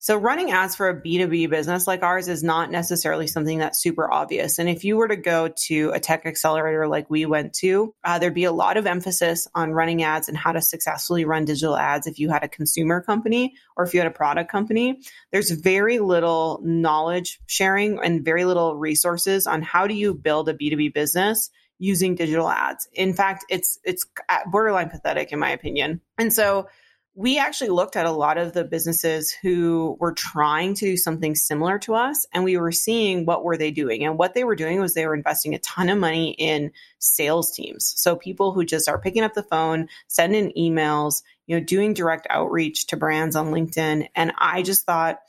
[0.05, 4.07] So running ads for a B2B business like ours is not necessarily something that's super
[4.13, 4.59] obvious.
[4.59, 8.19] And if you were to go to a tech accelerator like we went to, uh,
[8.19, 11.75] there'd be a lot of emphasis on running ads and how to successfully run digital
[11.75, 15.01] ads if you had a consumer company or if you had a product company.
[15.31, 20.53] There's very little knowledge sharing and very little resources on how do you build a
[20.53, 22.87] B2B business using digital ads.
[22.93, 24.05] In fact, it's it's
[24.51, 26.01] borderline pathetic in my opinion.
[26.19, 26.67] And so
[27.17, 31.33] we actually looked at a lot of the businesses who were trying to do something
[31.33, 34.03] similar to us and we were seeing what were they doing.
[34.03, 37.53] And what they were doing was they were investing a ton of money in sales
[37.53, 37.93] teams.
[37.95, 42.27] So people who just are picking up the phone sending emails you know doing direct
[42.29, 44.07] outreach to brands on linkedin.
[44.15, 45.19] And i just thought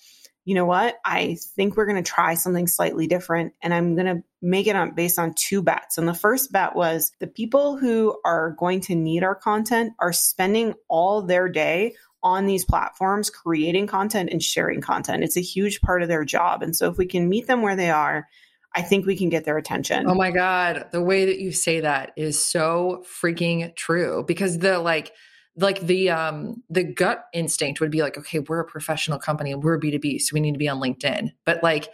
[0.47, 0.97] you know what?
[1.05, 4.77] I think we're going to try something slightly different and I'm going to make it
[4.77, 5.99] on based on two bets.
[5.99, 10.13] And the first bet was the people who are going to need our content are
[10.13, 15.25] spending all their day on these platforms creating content and sharing content.
[15.25, 16.63] It's a huge part of their job.
[16.63, 18.29] And so if we can meet them where they are,
[18.73, 20.07] I think we can get their attention.
[20.09, 20.87] Oh my God.
[20.93, 25.13] The way that you say that is so freaking true because the like,
[25.57, 29.79] like the um the gut instinct would be like okay we're a professional company we're
[29.79, 31.33] b2b so we need to be on linkedin.
[31.45, 31.89] But like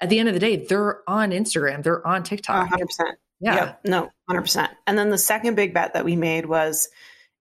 [0.00, 2.68] at the end of the day they're on instagram they're on tiktok.
[2.68, 2.86] 100%
[3.40, 3.54] yeah.
[3.54, 3.80] Yep.
[3.84, 6.88] no 100% and then the second big bet that we made was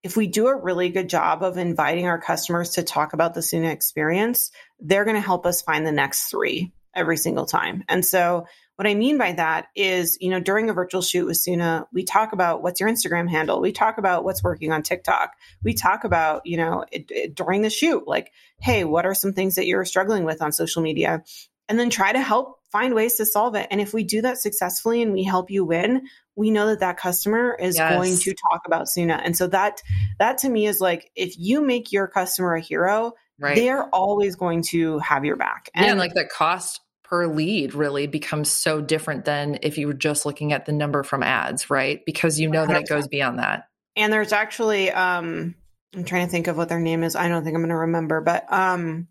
[0.02, 3.42] if we do a really good job of inviting our customers to talk about the
[3.42, 7.84] Soona experience they're going to help us find the next three every single time.
[7.88, 8.48] And so
[8.80, 12.06] what I mean by that is, you know, during a virtual shoot with Soona, we
[12.06, 13.60] talk about what's your Instagram handle.
[13.60, 15.34] We talk about what's working on TikTok.
[15.62, 19.34] We talk about, you know, it, it, during the shoot, like, hey, what are some
[19.34, 21.26] things that you're struggling with on social media?
[21.68, 23.68] And then try to help find ways to solve it.
[23.70, 26.04] And if we do that successfully and we help you win,
[26.38, 27.94] we know that that customer is yes.
[27.94, 29.20] going to talk about Soona.
[29.22, 29.82] And so that,
[30.20, 33.12] that to me is like, if you make your customer a hero,
[33.42, 33.58] right.
[33.58, 35.70] they're always going to have your back.
[35.74, 36.80] And yeah, like the cost
[37.10, 41.02] per lead really becomes so different than if you were just looking at the number
[41.04, 42.06] from ads, right?
[42.06, 43.68] Because you know that it goes beyond that.
[43.96, 45.56] And there's actually um
[45.96, 47.16] I'm trying to think of what their name is.
[47.16, 49.08] I don't think I'm going to remember, but um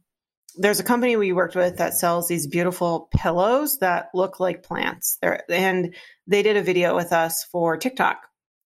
[0.56, 5.18] there's a company we worked with that sells these beautiful pillows that look like plants.
[5.20, 5.94] They're, and
[6.26, 8.22] they did a video with us for TikTok.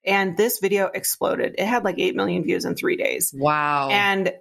[0.06, 1.56] And this video exploded.
[1.58, 3.34] It had like 8 million views in three days.
[3.36, 3.90] Wow.
[3.90, 4.34] And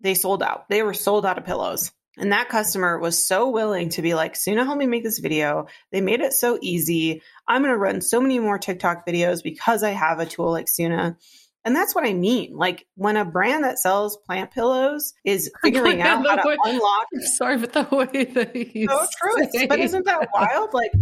[0.00, 0.68] they sold out.
[0.68, 1.92] They were sold out of pillows.
[2.16, 5.66] And that customer was so willing to be like, Soona, help me make this video.
[5.90, 7.22] They made it so easy.
[7.48, 10.66] I'm going to run so many more TikTok videos because I have a tool like
[10.66, 11.16] Soona.
[11.64, 12.54] And that's what I mean.
[12.54, 17.06] Like when a brand that sells plant pillows is figuring out how to way, unlock.
[17.14, 19.66] I'm sorry, but the way that you so true.
[19.66, 20.74] But isn't that wild?
[20.74, 20.92] Like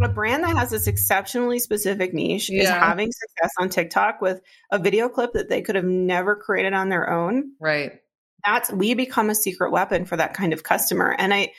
[0.00, 2.62] a brand that has this exceptionally specific niche yeah.
[2.62, 6.74] is having success on TikTok with a video clip that they could have never created
[6.74, 7.52] on their own.
[7.60, 8.00] Right
[8.44, 11.14] that's we become a secret weapon for that kind of customer.
[11.16, 11.52] And I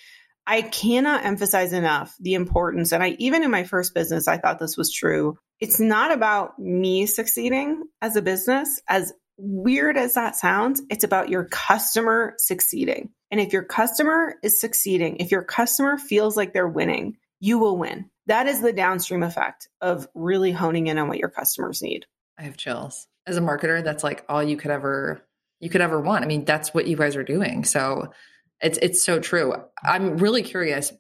[0.47, 2.91] I cannot emphasize enough the importance.
[2.91, 5.37] And I even in my first business, I thought this was true.
[5.59, 11.29] It's not about me succeeding as a business, as weird as that sounds, it's about
[11.29, 13.09] your customer succeeding.
[13.31, 17.77] And if your customer is succeeding, if your customer feels like they're winning, you will
[17.77, 18.09] win.
[18.27, 22.05] That is the downstream effect of really honing in on what your customers need.
[22.37, 23.07] I have chills.
[23.27, 25.21] As a marketer, that's like all you could ever
[25.59, 26.23] you could ever want.
[26.23, 27.63] I mean, that's what you guys are doing.
[27.63, 28.11] So
[28.61, 29.53] it's it's so true.
[29.83, 30.91] I'm really curious.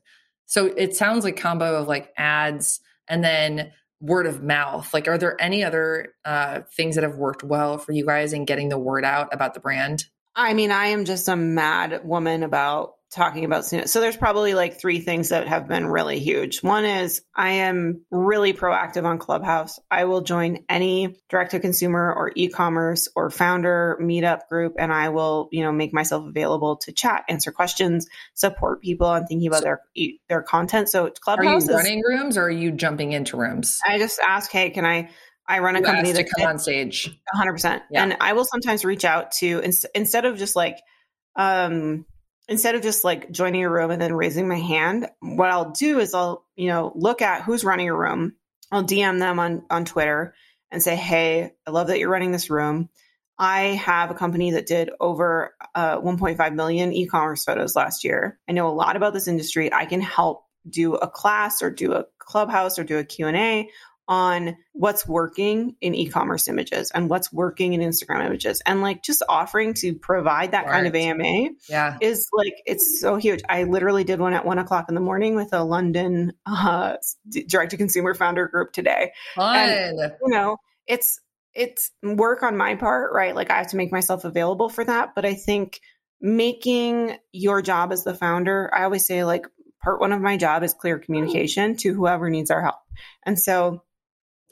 [0.45, 4.93] So it sounds like combo of like ads and then word of mouth.
[4.93, 8.45] Like, are there any other uh, things that have worked well for you guys in
[8.45, 10.05] getting the word out about the brand?
[10.35, 13.87] I mean, I am just a mad woman about talking about Soona.
[13.87, 16.61] So there's probably like three things that have been really huge.
[16.61, 19.79] One is I am really proactive on Clubhouse.
[19.89, 25.09] I will join any direct to consumer or e-commerce or founder meetup group and I
[25.09, 29.59] will, you know, make myself available to chat, answer questions, support people on thinking about
[29.59, 29.81] so, their
[30.27, 30.89] their content.
[30.89, 33.79] So Clubhouse Are you running is, rooms or are you jumping into rooms?
[33.87, 35.09] I just ask, "Hey, can I
[35.47, 37.15] I run a you company that come on stage.
[37.35, 37.81] 100%.
[37.91, 38.03] Yeah.
[38.03, 39.61] And I will sometimes reach out to
[39.93, 40.79] instead of just like
[41.35, 42.05] um
[42.47, 45.99] instead of just like joining a room and then raising my hand, what I'll do
[45.99, 48.33] is I'll, you know, look at who's running a room.
[48.71, 50.33] I'll DM them on on Twitter
[50.71, 52.89] and say, "Hey, I love that you're running this room.
[53.37, 58.39] I have a company that did over uh, 1.5 million e-commerce photos last year.
[58.47, 59.73] I know a lot about this industry.
[59.73, 63.69] I can help do a class or do a clubhouse or do a Q&A
[64.07, 69.23] on what's working in e-commerce images and what's working in Instagram images and like just
[69.27, 70.71] offering to provide that right.
[70.71, 71.97] kind of AMA yeah.
[72.01, 73.41] is like it's so huge.
[73.49, 76.97] I literally did one at one o'clock in the morning with a London uh,
[77.47, 79.11] direct to consumer founder group today.
[79.35, 79.69] Fun.
[79.69, 81.19] And, you know, it's
[81.53, 83.33] it's work on my part, right?
[83.33, 85.15] Like I have to make myself available for that.
[85.15, 85.79] But I think
[86.21, 89.47] making your job as the founder, I always say like
[89.81, 92.75] part one of my job is clear communication to whoever needs our help.
[93.25, 93.83] And so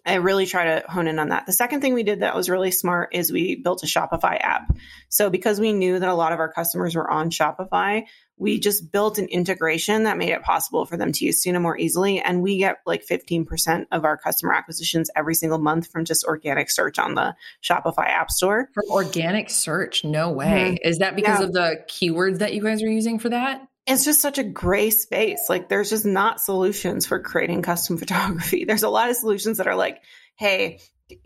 [0.05, 1.45] I really try to hone in on that.
[1.45, 4.75] The second thing we did that was really smart is we built a Shopify app.
[5.07, 8.05] So because we knew that a lot of our customers were on Shopify,
[8.37, 11.77] we just built an integration that made it possible for them to use Soona more
[11.77, 12.19] easily.
[12.19, 16.69] And we get like 15% of our customer acquisitions every single month from just organic
[16.69, 18.69] search on the Shopify app store.
[18.73, 20.03] From organic search?
[20.03, 20.77] No way.
[20.81, 20.89] Mm-hmm.
[20.89, 21.45] Is that because yeah.
[21.45, 23.65] of the keywords that you guys are using for that?
[23.85, 25.45] It's just such a gray space.
[25.49, 28.65] Like there's just not solutions for creating custom photography.
[28.65, 30.01] There's a lot of solutions that are like,
[30.35, 30.79] hey,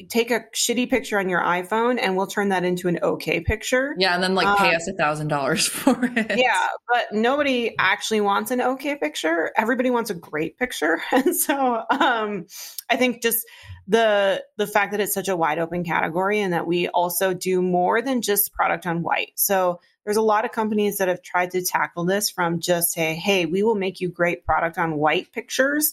[0.09, 3.95] take a shitty picture on your iPhone and we'll turn that into an okay picture.
[3.97, 6.37] Yeah, and then like pay um, us a thousand dollars for it.
[6.37, 9.51] Yeah, but nobody actually wants an okay picture.
[9.55, 11.01] Everybody wants a great picture.
[11.11, 12.45] And so um
[12.89, 13.45] I think just
[13.87, 17.61] the the fact that it's such a wide open category and that we also do
[17.61, 19.31] more than just product on white.
[19.35, 23.13] So there's a lot of companies that have tried to tackle this from just say,
[23.13, 25.91] hey, we will make you great product on white pictures.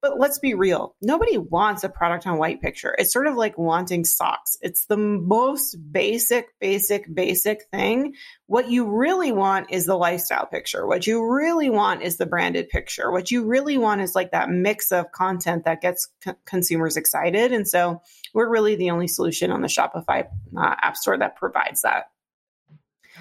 [0.00, 0.96] But let's be real.
[1.02, 2.94] Nobody wants a product on white picture.
[2.96, 4.56] It's sort of like wanting socks.
[4.62, 8.14] It's the most basic, basic, basic thing.
[8.46, 10.86] What you really want is the lifestyle picture.
[10.86, 13.12] What you really want is the branded picture.
[13.12, 17.52] What you really want is like that mix of content that gets c- consumers excited.
[17.52, 18.00] And so
[18.32, 22.06] we're really the only solution on the Shopify uh, app store that provides that.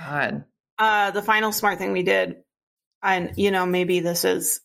[0.05, 0.45] God.
[0.77, 2.38] Uh, the final smart thing we did,
[3.03, 4.62] and you know, maybe this is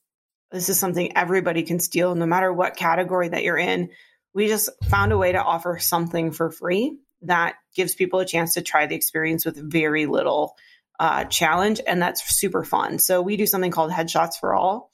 [0.51, 3.91] this is something everybody can steal, no matter what category that you're in.
[4.33, 8.55] We just found a way to offer something for free that gives people a chance
[8.55, 10.55] to try the experience with very little
[11.01, 12.99] uh, challenge, and that's super fun.
[12.99, 14.91] So we do something called Headshots for All,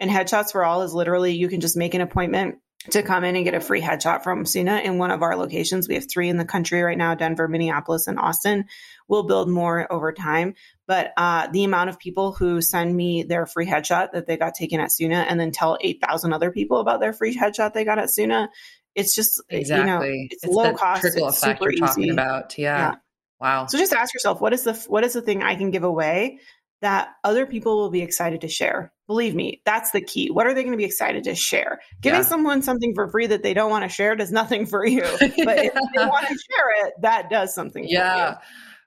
[0.00, 2.56] and Headshots for All is literally you can just make an appointment
[2.90, 5.88] to come in and get a free headshot from Soona in one of our locations.
[5.88, 8.66] We have three in the country right now Denver, Minneapolis, and Austin.
[9.08, 10.54] We'll build more over time.
[10.86, 14.54] But uh, the amount of people who send me their free headshot that they got
[14.54, 17.98] taken at Soona and then tell 8,000 other people about their free headshot they got
[17.98, 18.48] at Soona,
[18.94, 19.80] it's just, exactly.
[19.80, 21.00] you know, it's, it's low cost.
[21.00, 22.58] Trickle it's effect super you're talking about.
[22.58, 22.78] Yeah.
[22.78, 22.94] yeah.
[23.40, 23.66] Wow.
[23.66, 26.38] So just ask yourself, what is the what is the thing I can give away
[26.84, 28.92] that other people will be excited to share?
[29.06, 30.30] Believe me, that's the key.
[30.30, 31.80] What are they going to be excited to share?
[32.00, 32.26] Giving yeah.
[32.26, 35.02] someone something for free that they don't want to share does nothing for you.
[35.20, 38.38] But if they want to share it, that does something yeah.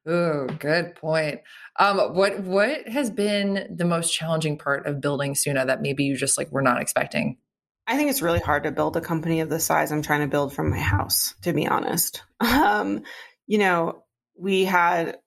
[0.06, 1.42] Oh, good point.
[1.78, 6.16] Um, what what has been the most challenging part of building Soona that maybe you
[6.16, 7.38] just like were not expecting?
[7.88, 10.28] I think it's really hard to build a company of the size I'm trying to
[10.28, 12.24] build from my house, to be honest.
[12.40, 13.02] Um,
[13.48, 14.04] you know,
[14.38, 15.18] we had,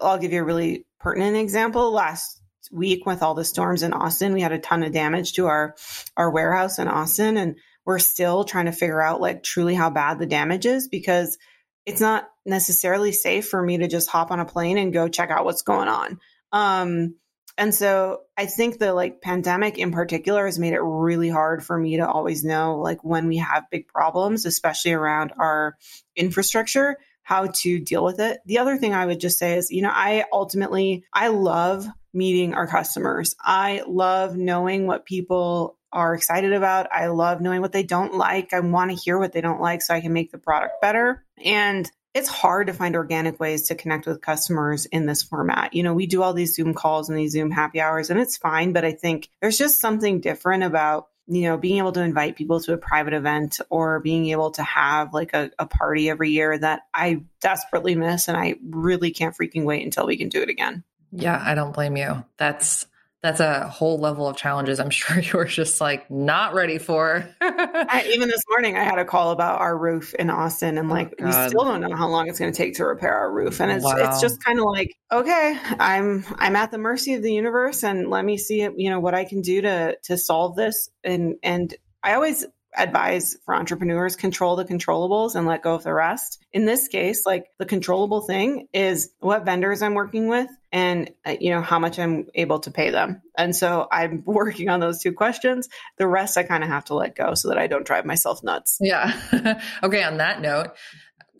[0.00, 1.92] I'll give you a really pertinent example.
[1.92, 2.40] Last
[2.72, 5.74] week with all the storms in Austin, we had a ton of damage to our,
[6.16, 7.36] our warehouse in Austin.
[7.36, 11.38] And we're still trying to figure out like truly how bad the damage is because
[11.86, 15.30] it's not necessarily safe for me to just hop on a plane and go check
[15.30, 16.18] out what's going on.
[16.52, 17.16] Um,
[17.56, 21.78] and so I think the like pandemic in particular has made it really hard for
[21.78, 25.76] me to always know like when we have big problems, especially around our
[26.16, 28.38] infrastructure, how to deal with it.
[28.46, 32.54] The other thing I would just say is, you know, I ultimately, I love meeting
[32.54, 33.34] our customers.
[33.40, 36.88] I love knowing what people are excited about.
[36.92, 38.52] I love knowing what they don't like.
[38.52, 41.24] I want to hear what they don't like so I can make the product better.
[41.42, 45.74] And it's hard to find organic ways to connect with customers in this format.
[45.74, 48.36] You know, we do all these Zoom calls and these Zoom happy hours and it's
[48.36, 52.36] fine, but I think there's just something different about you know, being able to invite
[52.36, 56.30] people to a private event or being able to have like a, a party every
[56.30, 58.28] year that I desperately miss.
[58.28, 60.84] And I really can't freaking wait until we can do it again.
[61.12, 62.24] Yeah, I don't blame you.
[62.36, 62.86] That's
[63.24, 67.26] that's a whole level of challenges I'm sure you were just like not ready for.
[67.40, 70.94] I, even this morning, I had a call about our roof in Austin, and oh,
[70.94, 73.32] like oh, we still don't know how long it's going to take to repair our
[73.32, 73.94] roof, and it's wow.
[73.96, 78.10] it's just kind of like okay, I'm I'm at the mercy of the universe, and
[78.10, 81.74] let me see you know what I can do to to solve this, and and
[82.02, 82.44] I always
[82.76, 86.44] advise for entrepreneurs control the controllables and let go of the rest.
[86.52, 91.36] In this case, like the controllable thing is what vendors I'm working with and uh,
[91.40, 93.22] you know how much I'm able to pay them.
[93.38, 95.68] And so I'm working on those two questions.
[95.96, 98.42] The rest I kind of have to let go so that I don't drive myself
[98.42, 98.78] nuts.
[98.80, 99.16] Yeah.
[99.82, 100.72] okay, on that note,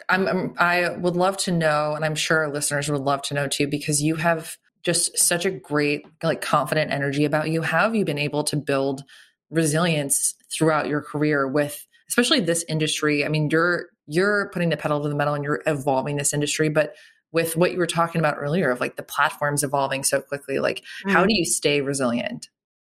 [0.08, 3.34] I'm, I'm I would love to know and I'm sure our listeners would love to
[3.34, 7.62] know too because you have just such a great like confident energy about you.
[7.62, 9.02] How have you been able to build
[9.50, 13.24] resilience throughout your career with especially this industry.
[13.24, 16.68] I mean, you're you're putting the pedal to the metal and you're evolving this industry,
[16.68, 16.94] but
[17.34, 20.78] with what you were talking about earlier of like the platforms evolving so quickly, like
[20.78, 21.10] mm-hmm.
[21.10, 22.48] how do you stay resilient?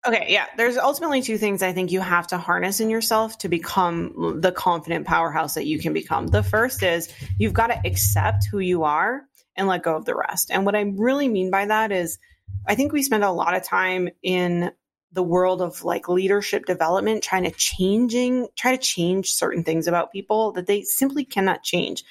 [0.05, 0.45] Okay, yeah.
[0.55, 4.51] There's ultimately two things I think you have to harness in yourself to become the
[4.51, 6.27] confident powerhouse that you can become.
[6.27, 9.23] The first is you've got to accept who you are
[9.55, 10.51] and let go of the rest.
[10.51, 12.19] And what I really mean by that is
[12.67, 14.71] I think we spend a lot of time in
[15.13, 20.11] the world of like leadership development trying to changing try to change certain things about
[20.11, 22.03] people that they simply cannot change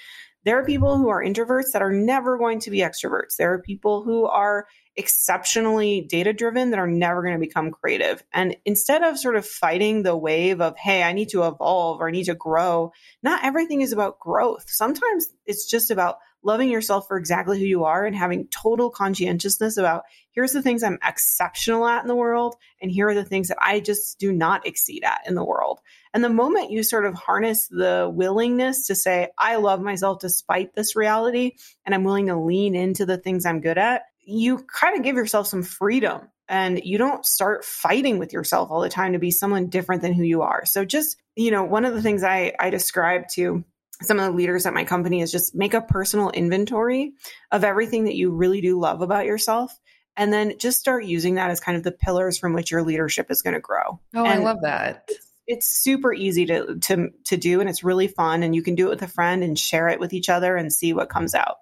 [0.47, 3.35] there are people who are introverts that are never going to be extroverts.
[3.37, 8.23] There are people who are exceptionally data driven that are never going to become creative.
[8.33, 12.09] And instead of sort of fighting the wave of hey i need to evolve or
[12.09, 12.93] i need to grow
[13.23, 14.65] not everything is about growth.
[14.69, 16.17] Sometimes it's just about
[16.47, 20.83] loving yourself for exactly who you are and having total conscientiousness about here's the things
[20.83, 24.33] I'm exceptional at in the world, and here are the things that I just do
[24.33, 25.81] not exceed at in the world.
[26.17, 30.75] And the moment you sort of harness the willingness to say, I love myself despite
[30.75, 34.97] this reality, and I'm willing to lean into the things I'm good at, you kind
[34.97, 39.13] of give yourself some freedom and you don't start fighting with yourself all the time
[39.13, 40.65] to be someone different than who you are.
[40.65, 43.63] So just, you know, one of the things I, I describe to
[44.01, 47.13] some of the leaders at my company is just make a personal inventory
[47.53, 49.79] of everything that you really do love about yourself
[50.17, 53.31] and then just start using that as kind of the pillars from which your leadership
[53.31, 54.01] is going to grow.
[54.15, 55.05] Oh, and I love that.
[55.09, 58.75] It's, it's super easy to to to do and it's really fun and you can
[58.75, 61.35] do it with a friend and share it with each other and see what comes
[61.35, 61.57] out.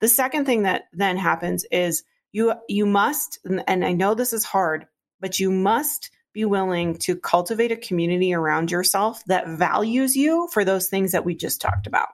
[0.00, 4.44] The second thing that then happens is you you must and I know this is
[4.44, 4.86] hard,
[5.20, 10.64] but you must be willing to cultivate a community around yourself that values you for
[10.64, 12.08] those things that we just talked about.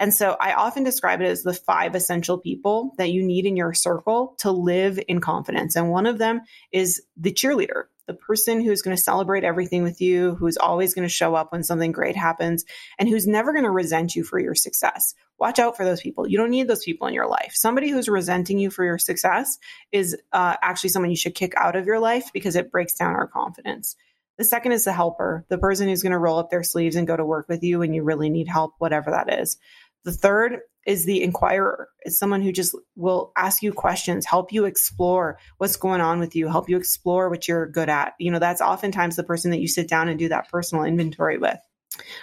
[0.00, 3.56] And so I often describe it as the five essential people that you need in
[3.56, 5.76] your circle to live in confidence.
[5.76, 6.40] And one of them
[6.72, 11.06] is the cheerleader, the person who's going to celebrate everything with you, who's always going
[11.06, 12.64] to show up when something great happens,
[12.98, 15.14] and who's never going to resent you for your success.
[15.38, 16.28] Watch out for those people.
[16.28, 17.52] You don't need those people in your life.
[17.54, 19.58] Somebody who's resenting you for your success
[19.92, 23.14] is uh, actually someone you should kick out of your life because it breaks down
[23.14, 23.96] our confidence.
[24.38, 27.06] The second is the helper, the person who's going to roll up their sleeves and
[27.06, 29.58] go to work with you when you really need help, whatever that is.
[30.04, 31.88] The third is the inquirer.
[32.04, 36.34] is someone who just will ask you questions, help you explore what's going on with
[36.34, 38.14] you, help you explore what you're good at.
[38.18, 41.38] You know, that's oftentimes the person that you sit down and do that personal inventory
[41.38, 41.58] with.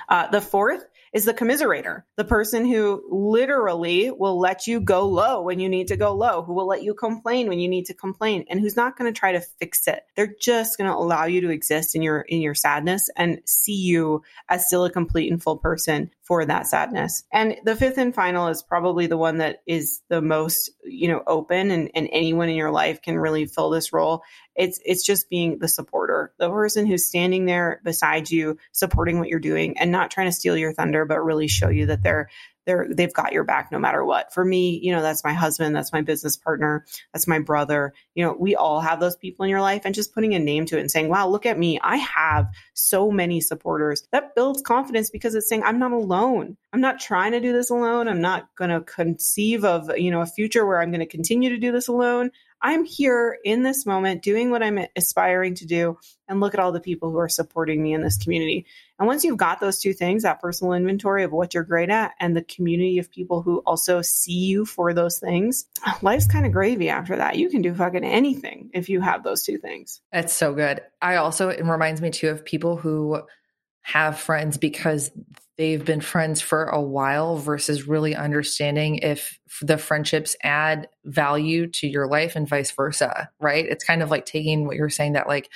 [0.09, 0.83] Uh, the fourth
[1.13, 5.87] is the commiserator, the person who literally will let you go low when you need
[5.87, 8.75] to go low, who will let you complain when you need to complain, and who's
[8.75, 10.03] not going to try to fix it.
[10.15, 13.75] They're just going to allow you to exist in your in your sadness and see
[13.75, 17.23] you as still a complete and full person for that sadness.
[17.33, 21.23] And the fifth and final is probably the one that is the most, you know,
[21.25, 24.21] open and, and anyone in your life can really fill this role.
[24.55, 29.29] It's it's just being the supporter, the person who's standing there beside you, supporting what
[29.29, 32.29] you're doing and not trying to steal your thunder, but really show you that they're
[32.65, 34.33] they're they've got your back no matter what.
[34.33, 37.93] For me, you know, that's my husband, that's my business partner, that's my brother.
[38.13, 40.65] You know, we all have those people in your life and just putting a name
[40.67, 41.79] to it and saying, "Wow, look at me.
[41.81, 46.57] I have so many supporters." That builds confidence because it's saying, "I'm not alone.
[46.71, 48.07] I'm not trying to do this alone.
[48.07, 51.49] I'm not going to conceive of, you know, a future where I'm going to continue
[51.49, 52.29] to do this alone.
[52.61, 55.97] I'm here in this moment doing what I'm aspiring to do.
[56.27, 58.67] And look at all the people who are supporting me in this community.
[58.99, 62.11] And once you've got those two things, that personal inventory of what you're great at
[62.19, 65.65] and the community of people who also see you for those things,
[66.03, 67.37] life's kind of gravy after that.
[67.37, 70.01] You can do fucking anything if you have those two things.
[70.11, 70.81] That's so good.
[71.01, 73.23] I also, it reminds me too of people who
[73.91, 75.11] have friends because
[75.57, 81.87] they've been friends for a while versus really understanding if the friendships add value to
[81.87, 83.65] your life and vice versa, right?
[83.65, 85.49] It's kind of like taking what you're saying that like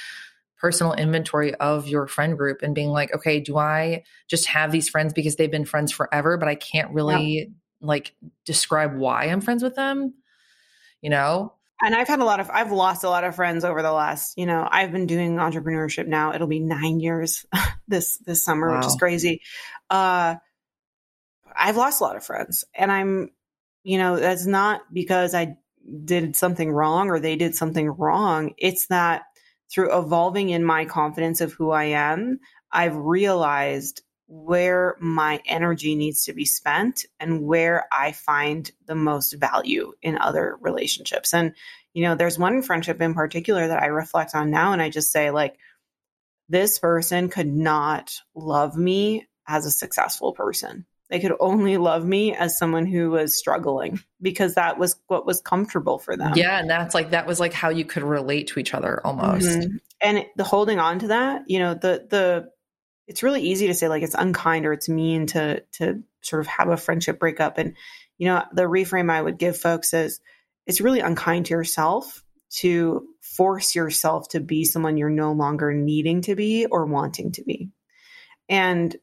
[0.57, 4.89] personal inventory of your friend group and being like, okay, do I just have these
[4.89, 7.45] friends because they've been friends forever, but I can't really yeah.
[7.81, 8.15] like
[8.45, 10.15] describe why I'm friends with them?
[11.01, 11.53] You know?
[11.83, 14.37] And I've had a lot of, I've lost a lot of friends over the last,
[14.37, 16.33] you know, I've been doing entrepreneurship now.
[16.33, 17.45] It'll be nine years
[17.87, 18.77] this, this summer, wow.
[18.77, 19.41] which is crazy.
[19.89, 20.35] Uh,
[21.55, 23.31] I've lost a lot of friends and I'm,
[23.83, 25.57] you know, that's not because I
[26.05, 28.53] did something wrong or they did something wrong.
[28.57, 29.23] It's that
[29.69, 32.39] through evolving in my confidence of who I am,
[32.71, 39.33] I've realized where my energy needs to be spent and where I find the most
[39.33, 41.33] value in other relationships.
[41.33, 41.53] And,
[41.93, 45.11] you know, there's one friendship in particular that I reflect on now and I just
[45.11, 45.57] say, like,
[46.49, 50.85] this person could not love me as a successful person.
[51.09, 55.41] They could only love me as someone who was struggling because that was what was
[55.41, 56.33] comfortable for them.
[56.35, 56.57] Yeah.
[56.57, 59.47] And that's like, that was like how you could relate to each other almost.
[59.47, 59.77] Mm-hmm.
[60.01, 62.49] And the holding on to that, you know, the, the,
[63.07, 66.47] it's really easy to say like it's unkind or it's mean to, to sort of
[66.47, 67.57] have a friendship breakup.
[67.57, 67.75] And,
[68.17, 70.19] you know, the reframe I would give folks is
[70.65, 72.23] it's really unkind to yourself
[72.57, 77.43] to force yourself to be someone you're no longer needing to be or wanting to
[77.43, 77.69] be.
[78.47, 78.95] And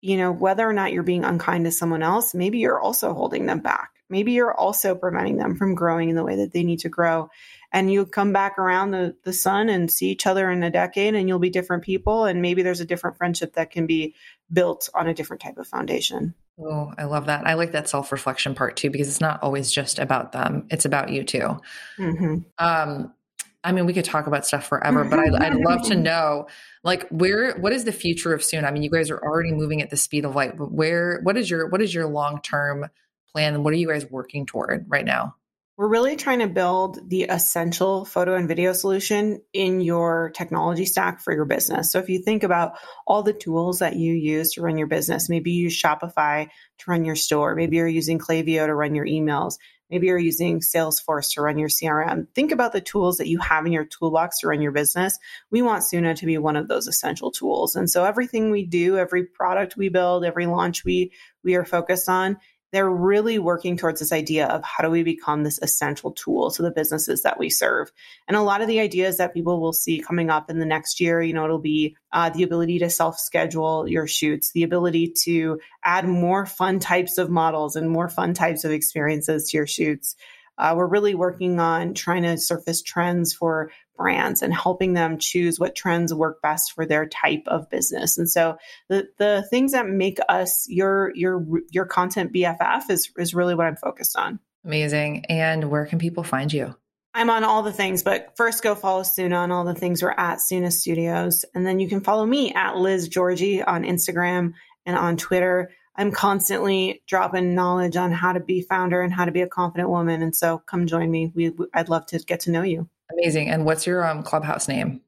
[0.00, 3.46] you know, whether or not you're being unkind to someone else, maybe you're also holding
[3.46, 3.90] them back.
[4.08, 7.28] Maybe you're also preventing them from growing in the way that they need to grow.
[7.72, 11.14] And you come back around the, the sun and see each other in a decade
[11.14, 12.24] and you'll be different people.
[12.24, 14.14] And maybe there's a different friendship that can be
[14.52, 16.34] built on a different type of foundation.
[16.58, 17.46] Oh, I love that.
[17.46, 20.84] I like that self reflection part too, because it's not always just about them, it's
[20.84, 21.58] about you too.
[21.98, 22.38] Mm-hmm.
[22.58, 23.14] Um,
[23.62, 26.46] I mean, we could talk about stuff forever, but I'd, I'd, love to know,
[26.82, 28.64] like, where, what is the future of Soona?
[28.64, 31.36] I mean, you guys are already moving at the speed of light, but where, what
[31.36, 32.86] is your, what is your long term
[33.32, 33.62] plan?
[33.62, 35.36] What are you guys working toward right now?
[35.80, 41.22] We're really trying to build the essential photo and video solution in your technology stack
[41.22, 41.90] for your business.
[41.90, 42.72] So if you think about
[43.06, 46.50] all the tools that you use to run your business, maybe you use Shopify
[46.80, 49.54] to run your store, maybe you're using Klaviyo to run your emails,
[49.90, 52.28] Maybe you're using Salesforce to run your CRM.
[52.32, 55.18] Think about the tools that you have in your toolbox to run your business.
[55.50, 57.74] We want Soona to be one of those essential tools.
[57.74, 61.12] And so everything we do, every product we build, every launch we
[61.42, 62.36] we are focused on
[62.72, 66.62] they're really working towards this idea of how do we become this essential tool to
[66.62, 67.90] the businesses that we serve.
[68.28, 71.00] And a lot of the ideas that people will see coming up in the next
[71.00, 75.14] year, you know, it'll be uh, the ability to self schedule your shoots, the ability
[75.24, 79.66] to add more fun types of models and more fun types of experiences to your
[79.66, 80.16] shoots.
[80.58, 85.60] Uh, we're really working on trying to surface trends for brands and helping them choose
[85.60, 88.16] what trends work best for their type of business.
[88.16, 88.56] And so
[88.88, 93.66] the the things that make us your your your content BFF is is really what
[93.66, 94.40] I'm focused on.
[94.64, 95.26] Amazing.
[95.26, 96.74] And where can people find you?
[97.12, 100.02] I'm on all the things, but first go follow Soona on all the things.
[100.02, 101.44] We're at Soona Studios.
[101.54, 104.54] And then you can follow me at Liz Giorgi on Instagram
[104.86, 105.72] and on Twitter.
[105.96, 109.90] I'm constantly dropping knowledge on how to be founder and how to be a confident
[109.90, 110.22] woman.
[110.22, 111.32] And so come join me.
[111.34, 112.88] We, I'd love to get to know you.
[113.12, 113.48] Amazing.
[113.48, 115.00] And what's your um, clubhouse name?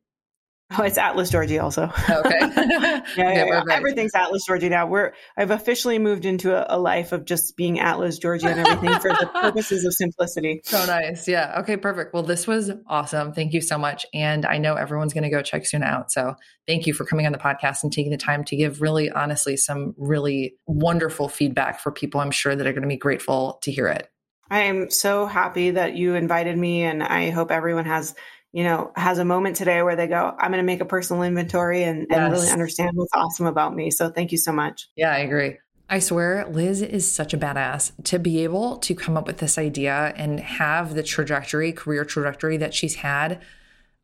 [0.78, 1.84] Oh, it's at Liz Giorgi also.
[2.08, 2.38] Okay.
[2.40, 3.62] yeah, yeah, yeah.
[3.70, 4.86] everything's at Liz Giorgi now.
[4.86, 8.60] We're I've officially moved into a, a, life of just being at Liz Giorgi and
[8.60, 10.60] everything for the purposes of simplicity.
[10.64, 11.28] So nice.
[11.28, 11.60] Yeah.
[11.60, 12.14] Okay, perfect.
[12.14, 13.32] Well, this was awesome.
[13.32, 14.06] Thank you so much.
[14.14, 16.10] And I know everyone's going to go check Soona out.
[16.10, 16.34] So
[16.66, 19.56] thank you for coming on the podcast and taking the time to give really honestly
[19.56, 23.70] some really wonderful feedback for people I'm sure that are going to be grateful to
[23.70, 24.08] hear it.
[24.50, 28.14] I am so happy that you invited me and I hope everyone has
[28.52, 31.22] you know, has a moment today where they go, I'm going to make a personal
[31.22, 32.18] inventory and, yes.
[32.18, 33.90] and really understand what's awesome about me.
[33.90, 34.88] So thank you so much.
[34.94, 35.56] Yeah, I agree.
[35.88, 39.58] I swear, Liz is such a badass to be able to come up with this
[39.58, 43.42] idea and have the trajectory, career trajectory that she's had.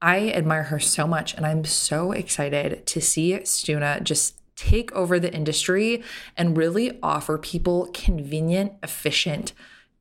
[0.00, 5.18] I admire her so much, and I'm so excited to see Soona just take over
[5.18, 6.02] the industry
[6.36, 9.52] and really offer people convenient, efficient,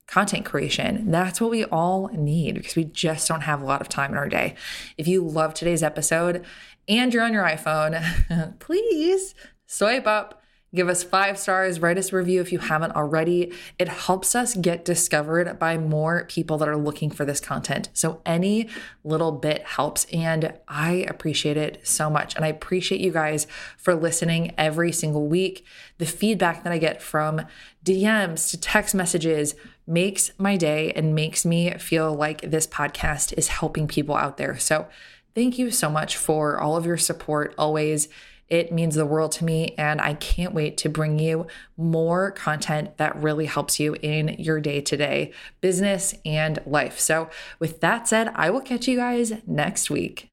[0.08, 1.12] content creation.
[1.12, 4.18] That's what we all need because we just don't have a lot of time in
[4.18, 4.56] our day.
[4.98, 6.46] If you love today's episode
[6.88, 9.36] and you're on your iPhone, please
[9.66, 10.42] swipe up
[10.76, 13.54] Give us five stars, write us a review if you haven't already.
[13.80, 17.88] It helps us get discovered by more people that are looking for this content.
[17.94, 18.68] So any
[19.04, 20.06] little bit helps.
[20.12, 22.36] And I appreciate it so much.
[22.36, 23.48] And I appreciate you guys
[23.78, 25.66] for listening every single week.
[26.00, 27.48] The feedback that I get from
[27.86, 29.56] DMs to text messages
[29.88, 34.58] makes my day and makes me feel like this podcast is helping people out there.
[34.58, 34.88] So
[35.34, 38.10] thank you so much for all of your support always.
[38.50, 42.96] It means the world to me, and I can't wait to bring you more content
[42.98, 46.98] that really helps you in your day to day business and life.
[46.98, 47.30] So,
[47.60, 50.32] with that said, I will catch you guys next week.